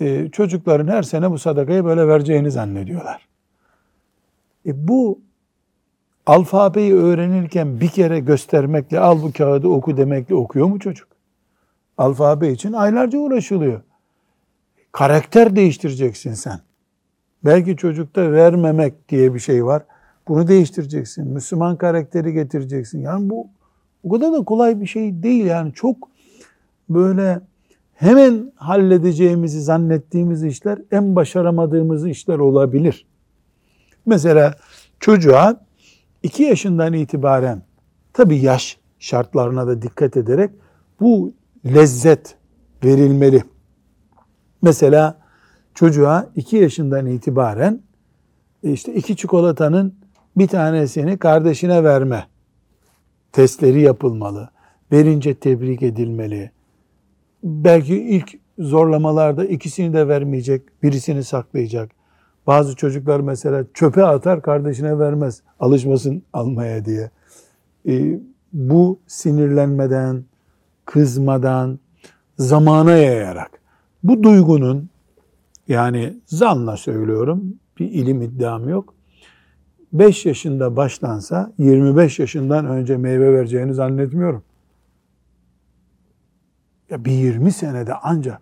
e, 0.00 0.28
çocukların 0.30 0.88
her 0.88 1.02
sene 1.02 1.30
bu 1.30 1.38
sadakayı 1.38 1.84
böyle 1.84 2.08
vereceğini 2.08 2.50
zannediyorlar. 2.50 3.28
E, 4.66 4.88
bu 4.88 5.20
alfabeyi 6.26 6.94
öğrenirken 6.94 7.80
bir 7.80 7.88
kere 7.88 8.20
göstermekle 8.20 9.00
al 9.00 9.22
bu 9.22 9.32
kağıdı 9.32 9.68
oku 9.68 9.96
demekle 9.96 10.34
okuyor 10.34 10.66
mu 10.66 10.78
çocuk? 10.78 11.08
Alfabe 11.98 12.50
için 12.52 12.72
aylarca 12.72 13.18
uğraşılıyor. 13.18 13.80
Karakter 14.92 15.56
değiştireceksin 15.56 16.34
sen. 16.34 16.60
Belki 17.44 17.76
çocukta 17.76 18.32
vermemek 18.32 19.08
diye 19.08 19.34
bir 19.34 19.40
şey 19.40 19.64
var. 19.64 19.82
Bunu 20.28 20.48
değiştireceksin. 20.48 21.28
Müslüman 21.28 21.76
karakteri 21.76 22.32
getireceksin. 22.32 23.00
Yani 23.00 23.30
bu 23.30 23.48
o 24.04 24.08
kadar 24.08 24.32
da 24.32 24.44
kolay 24.44 24.80
bir 24.80 24.86
şey 24.86 25.22
değil 25.22 25.44
yani 25.44 25.72
çok 25.72 25.96
böyle 26.88 27.40
hemen 27.94 28.52
halledeceğimizi 28.56 29.62
zannettiğimiz 29.62 30.44
işler 30.44 30.78
en 30.90 31.16
başaramadığımız 31.16 32.06
işler 32.06 32.38
olabilir. 32.38 33.06
Mesela 34.06 34.54
çocuğa 35.00 35.60
2 36.22 36.42
yaşından 36.42 36.92
itibaren 36.92 37.62
tabi 38.12 38.38
yaş 38.38 38.78
şartlarına 38.98 39.66
da 39.66 39.82
dikkat 39.82 40.16
ederek 40.16 40.50
bu 41.00 41.32
lezzet 41.66 42.36
verilmeli. 42.84 43.42
Mesela 44.62 45.18
çocuğa 45.74 46.30
2 46.36 46.56
yaşından 46.56 47.06
itibaren 47.06 47.80
işte 48.62 48.94
iki 48.94 49.16
çikolatanın 49.16 49.94
bir 50.38 50.48
tanesini 50.48 51.18
kardeşine 51.18 51.84
verme 51.84 52.26
testleri 53.32 53.80
yapılmalı. 53.80 54.50
Verince 54.92 55.34
tebrik 55.34 55.82
edilmeli. 55.82 56.50
Belki 57.42 57.96
ilk 57.96 58.34
zorlamalarda 58.58 59.44
ikisini 59.44 59.92
de 59.92 60.08
vermeyecek, 60.08 60.82
birisini 60.82 61.24
saklayacak. 61.24 61.90
Bazı 62.46 62.76
çocuklar 62.76 63.20
mesela 63.20 63.64
çöpe 63.74 64.04
atar 64.04 64.42
kardeşine 64.42 64.98
vermez. 64.98 65.42
Alışmasın 65.60 66.22
almaya 66.32 66.84
diye. 66.84 67.10
E, 67.88 68.20
bu 68.52 68.98
sinirlenmeden, 69.06 70.24
kızmadan, 70.84 71.78
zamana 72.38 72.92
yayarak 72.92 73.50
bu 74.02 74.22
duygunun 74.22 74.88
yani 75.68 76.20
zanla 76.26 76.76
söylüyorum 76.76 77.54
bir 77.78 77.90
ilim 77.90 78.22
iddiam 78.22 78.68
yok. 78.68 78.94
5 79.92 80.26
yaşında 80.26 80.76
başlansa 80.76 81.52
25 81.58 82.18
yaşından 82.18 82.66
önce 82.66 82.96
meyve 82.96 83.32
vereceğini 83.32 83.74
zannetmiyorum. 83.74 84.42
Ya 86.90 87.04
bir 87.04 87.12
20 87.12 87.52
senede 87.52 87.94
anca 87.94 88.38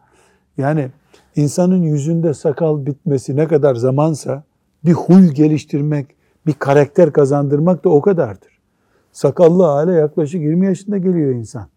yani 0.59 0.91
insanın 1.37 1.83
yüzünde 1.83 2.35
sakal 2.35 2.87
bitmesi 2.87 3.37
ne 3.37 3.49
kadar 3.49 3.75
zamansa 3.75 4.45
bir 4.85 4.93
huy 4.93 5.29
geliştirmek, 5.31 6.07
bir 6.47 6.53
karakter 6.53 7.13
kazandırmak 7.13 7.85
da 7.85 7.89
o 7.89 8.01
kadardır. 8.01 8.59
Sakallı 9.13 9.63
hale 9.63 9.93
yaklaşık 9.93 10.41
20 10.41 10.67
yaşında 10.67 10.99
geliyor 10.99 11.35
insan. 11.35 11.69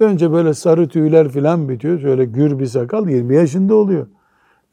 Önce 0.00 0.32
böyle 0.32 0.54
sarı 0.54 0.88
tüyler 0.88 1.28
filan 1.28 1.68
bitiyor. 1.68 2.00
Şöyle 2.00 2.24
gür 2.24 2.58
bir 2.58 2.66
sakal 2.66 3.08
20 3.08 3.34
yaşında 3.34 3.74
oluyor. 3.74 4.06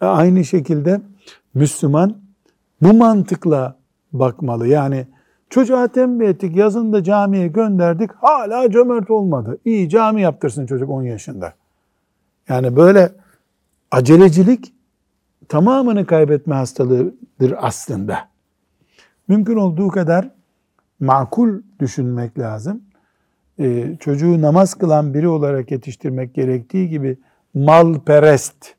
E 0.02 0.06
aynı 0.06 0.44
şekilde 0.46 1.02
Müslüman 1.54 2.23
bu 2.84 2.94
mantıkla 2.94 3.78
bakmalı. 4.14 4.68
Yani 4.68 5.08
çocuğa 5.50 5.88
tembih 5.88 6.28
ettik, 6.28 6.56
yazın 6.56 6.94
da 6.94 7.04
camiye 7.04 7.48
gönderdik, 7.48 8.12
hala 8.14 8.72
cömert 8.72 9.12
olmadı. 9.12 9.58
İyi 9.66 9.90
cami 9.90 10.22
yaptırsın 10.22 10.66
çocuk 10.66 10.90
10 10.90 11.04
yaşında. 11.04 11.54
Yani 12.50 12.76
böyle 12.76 13.12
acelecilik 13.92 14.74
tamamını 15.50 16.06
kaybetme 16.06 16.56
hastalığıdır 16.56 17.54
aslında. 17.58 18.20
Mümkün 19.28 19.58
olduğu 19.58 19.88
kadar 19.88 20.30
makul 21.00 21.62
düşünmek 21.80 22.40
lazım. 22.40 22.82
Ee, 23.60 23.98
çocuğu 24.00 24.42
namaz 24.42 24.74
kılan 24.74 25.14
biri 25.14 25.28
olarak 25.28 25.72
yetiştirmek 25.72 26.34
gerektiği 26.34 26.90
gibi 26.90 27.18
malperest, 27.54 28.76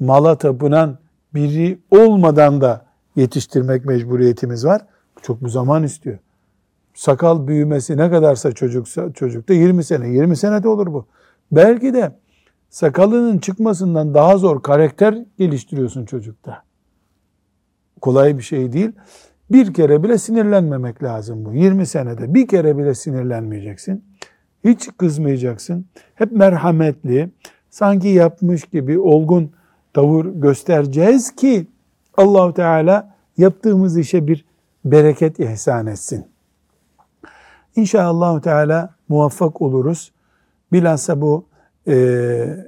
mala 0.00 0.38
tapınan 0.38 0.98
biri 1.34 1.78
olmadan 1.90 2.60
da 2.60 2.89
yetiştirmek 3.16 3.84
mecburiyetimiz 3.84 4.64
var. 4.64 4.86
Çok 5.22 5.42
bu 5.42 5.48
zaman 5.48 5.82
istiyor. 5.82 6.18
sakal 6.94 7.46
büyümesi 7.46 7.96
ne 7.96 8.10
kadarsa 8.10 8.52
çocuksa 8.52 9.12
çocukta 9.12 9.54
20 9.54 9.84
sene. 9.84 10.08
20 10.08 10.36
senede 10.36 10.68
olur 10.68 10.86
bu. 10.86 11.06
Belki 11.52 11.94
de 11.94 12.12
sakalının 12.70 13.38
çıkmasından 13.38 14.14
daha 14.14 14.38
zor 14.38 14.62
karakter 14.62 15.18
geliştiriyorsun 15.38 16.04
çocukta. 16.04 16.62
Kolay 18.00 18.38
bir 18.38 18.42
şey 18.42 18.72
değil. 18.72 18.92
Bir 19.50 19.74
kere 19.74 20.02
bile 20.02 20.18
sinirlenmemek 20.18 21.02
lazım 21.02 21.44
bu. 21.44 21.52
20 21.52 21.86
senede 21.86 22.34
bir 22.34 22.48
kere 22.48 22.78
bile 22.78 22.94
sinirlenmeyeceksin. 22.94 24.04
Hiç 24.64 24.88
kızmayacaksın. 24.98 25.86
Hep 26.14 26.32
merhametli, 26.32 27.30
sanki 27.70 28.08
yapmış 28.08 28.64
gibi 28.64 28.98
olgun 28.98 29.52
tavır 29.92 30.24
göstereceğiz 30.24 31.36
ki 31.36 31.66
Allahu 32.20 32.54
Teala 32.54 33.16
yaptığımız 33.36 33.98
işe 33.98 34.26
bir 34.26 34.44
bereket 34.84 35.40
ihsan 35.40 35.86
etsin. 35.86 36.26
İnşallah 37.76 38.40
Teala 38.40 38.94
muvaffak 39.08 39.62
oluruz. 39.62 40.12
Bilhassa 40.72 41.20
bu 41.20 41.46
e, 41.88 42.66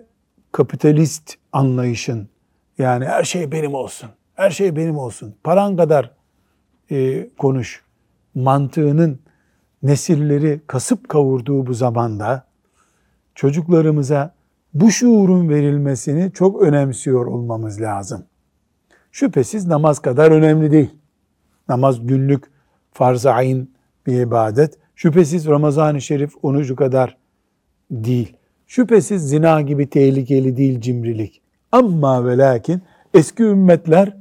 kapitalist 0.53 1.35
anlayışın 1.53 2.29
yani 2.79 3.05
her 3.05 3.25
şey 3.25 3.53
benim 3.53 3.75
olsun, 3.75 4.11
her 4.35 4.51
şey 4.51 4.77
benim 4.77 4.99
olsun, 4.99 5.35
paran 5.45 5.77
kadar 5.77 6.11
e, 6.91 7.29
konuş 7.39 7.83
mantığının 8.35 9.21
nesilleri 9.83 10.61
kasıp 10.67 11.09
kavurduğu 11.09 11.67
bu 11.67 11.75
zamanda 11.75 12.45
çocuklarımıza 13.35 14.35
bu 14.75 14.91
şuurun 14.91 15.49
verilmesini 15.49 16.33
çok 16.33 16.63
önemsiyor 16.63 17.27
olmamız 17.27 17.81
lazım. 17.81 18.25
Şüphesiz 19.13 19.67
namaz 19.67 19.99
kadar 19.99 20.31
önemli 20.31 20.71
değil. 20.71 20.91
Namaz 21.69 22.07
günlük 22.07 22.45
farz-ı 22.93 23.33
ayn 23.33 23.69
bir 24.07 24.21
ibadet. 24.21 24.79
Şüphesiz 24.97 25.47
Ramazan-ı 25.47 26.01
Şerif 26.01 26.33
onucu 26.43 26.77
kadar 26.77 27.17
değil. 27.91 28.37
Şüphesiz 28.67 29.29
zina 29.29 29.61
gibi 29.61 29.91
tehlikeli 29.91 30.57
değil 30.57 30.81
cimrilik. 30.81 31.43
Ama 31.73 32.27
ve 32.27 32.39
lakin 32.39 32.83
eski 33.15 33.43
ümmetler 33.43 34.17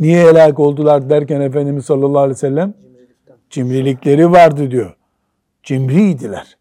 niye 0.00 0.26
helak 0.26 0.58
oldular 0.58 1.10
derken 1.10 1.40
Efendimiz 1.40 1.84
sallallahu 1.84 2.18
aleyhi 2.18 2.36
ve 2.36 2.38
sellem 2.38 2.74
cimrilikleri 3.50 4.30
vardı 4.30 4.70
diyor. 4.70 4.96
Cimriydiler. 5.62 6.56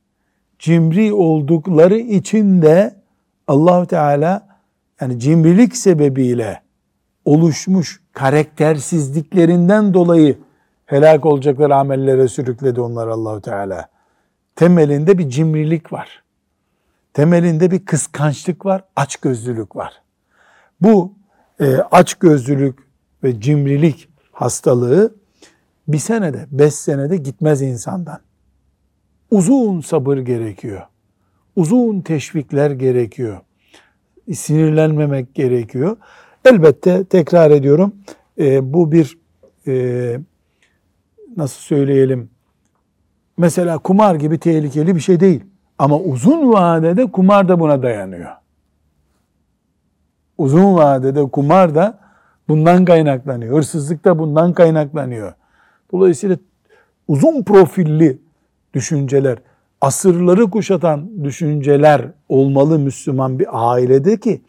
Cimri 0.60 1.14
oldukları 1.14 1.98
için 1.98 2.62
de 2.62 2.96
Allahu 3.48 3.86
Teala 3.86 4.48
yani 5.02 5.20
cimrilik 5.20 5.78
sebebiyle 5.78 6.62
oluşmuş 7.30 8.02
karaktersizliklerinden 8.13 9.94
dolayı 9.94 10.38
helak 10.86 11.26
olacakları 11.26 11.76
amellere 11.76 12.28
sürükledi 12.28 12.82
onlar 12.82 13.08
Allahu 13.08 13.42
Teala. 13.42 13.89
Temelinde 14.56 15.18
bir 15.18 15.30
cimrilik 15.30 15.94
var. 15.94 16.24
Temelinde 17.13 17.72
bir 17.72 17.86
kıskançlık 17.86 18.65
var, 18.65 18.84
açgözlülük 18.96 19.76
var. 19.76 19.94
Bu 20.82 21.13
e, 21.60 21.76
açgözlülük 21.76 22.80
ve 23.24 23.42
cimrilik 23.42 24.10
hastalığı 24.32 25.15
bir 25.88 25.98
senede, 25.98 26.46
beş 26.52 26.74
senede 26.74 27.18
gitmez 27.18 27.62
insandan. 27.62 28.20
Uzun 29.32 29.82
sabır 29.82 30.18
gerekiyor. 30.18 30.82
Uzun 31.56 32.02
teşvikler 32.02 32.72
gerekiyor. 32.72 33.39
Sinirlenmemek 34.34 35.36
gerekiyor. 35.36 35.98
Elbette 36.45 37.04
tekrar 37.04 37.52
ediyorum 37.52 37.95
e, 38.39 38.73
bu 38.73 38.91
bir 38.91 39.17
e, 39.67 40.19
nasıl 41.38 41.62
söyleyelim 41.62 42.30
mesela 43.38 43.78
kumar 43.78 44.15
gibi 44.15 44.39
tehlikeli 44.39 44.95
bir 44.95 44.99
şey 44.99 45.19
değil. 45.19 45.43
Ama 45.78 45.99
uzun 45.99 46.54
vadede 46.54 47.12
kumar 47.12 47.47
da 47.47 47.60
buna 47.60 47.84
dayanıyor. 47.84 48.32
Uzun 50.38 50.75
vadede 50.75 51.21
kumar 51.21 51.75
da 51.75 51.99
bundan 52.47 52.86
kaynaklanıyor. 52.86 53.58
Hırsızlık 53.58 54.06
da 54.06 54.19
bundan 54.19 54.54
kaynaklanıyor. 54.54 55.34
Dolayısıyla 55.91 56.38
uzun 57.08 57.43
profilli 57.43 58.21
düşünceler, 58.73 59.38
asırları 59.82 60.49
kuşatan 60.49 61.23
düşünceler 61.23 62.02
olmalı 62.30 62.80
Müslüman 62.80 63.39
bir 63.39 63.47
ailede 63.52 64.19
ki 64.19 64.41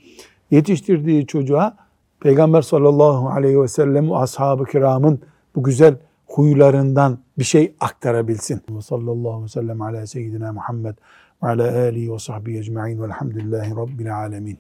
yetiştirdiği 0.51 1.27
çocuğa 1.27 1.77
Peygamber 2.21 2.63
sallallahu 2.63 3.29
aleyhi 3.29 3.63
ve 3.63 3.69
sellem 3.69 4.13
ashab-ı 4.13 4.65
kiramın 4.65 5.21
bu 5.57 5.63
güzel 5.63 5.97
huylarından 6.27 7.19
bir 7.39 7.45
şey 7.45 7.75
aktarabilsin. 7.81 8.61
Sallallahu 8.81 9.31
aleyhi 9.31 9.45
ve 9.45 9.49
sellem 9.49 9.83
ala 9.83 10.07
seyyidina 10.07 10.53
Muhammed 10.53 10.95
ve 11.43 11.49
ala 11.49 11.79
alihi 11.79 12.13
ve 12.13 12.19
sahbihi 12.19 12.59
ecma'in 12.59 13.03
velhamdülillahi 13.03 13.71
rabbil 13.77 14.17
alemin. 14.17 14.59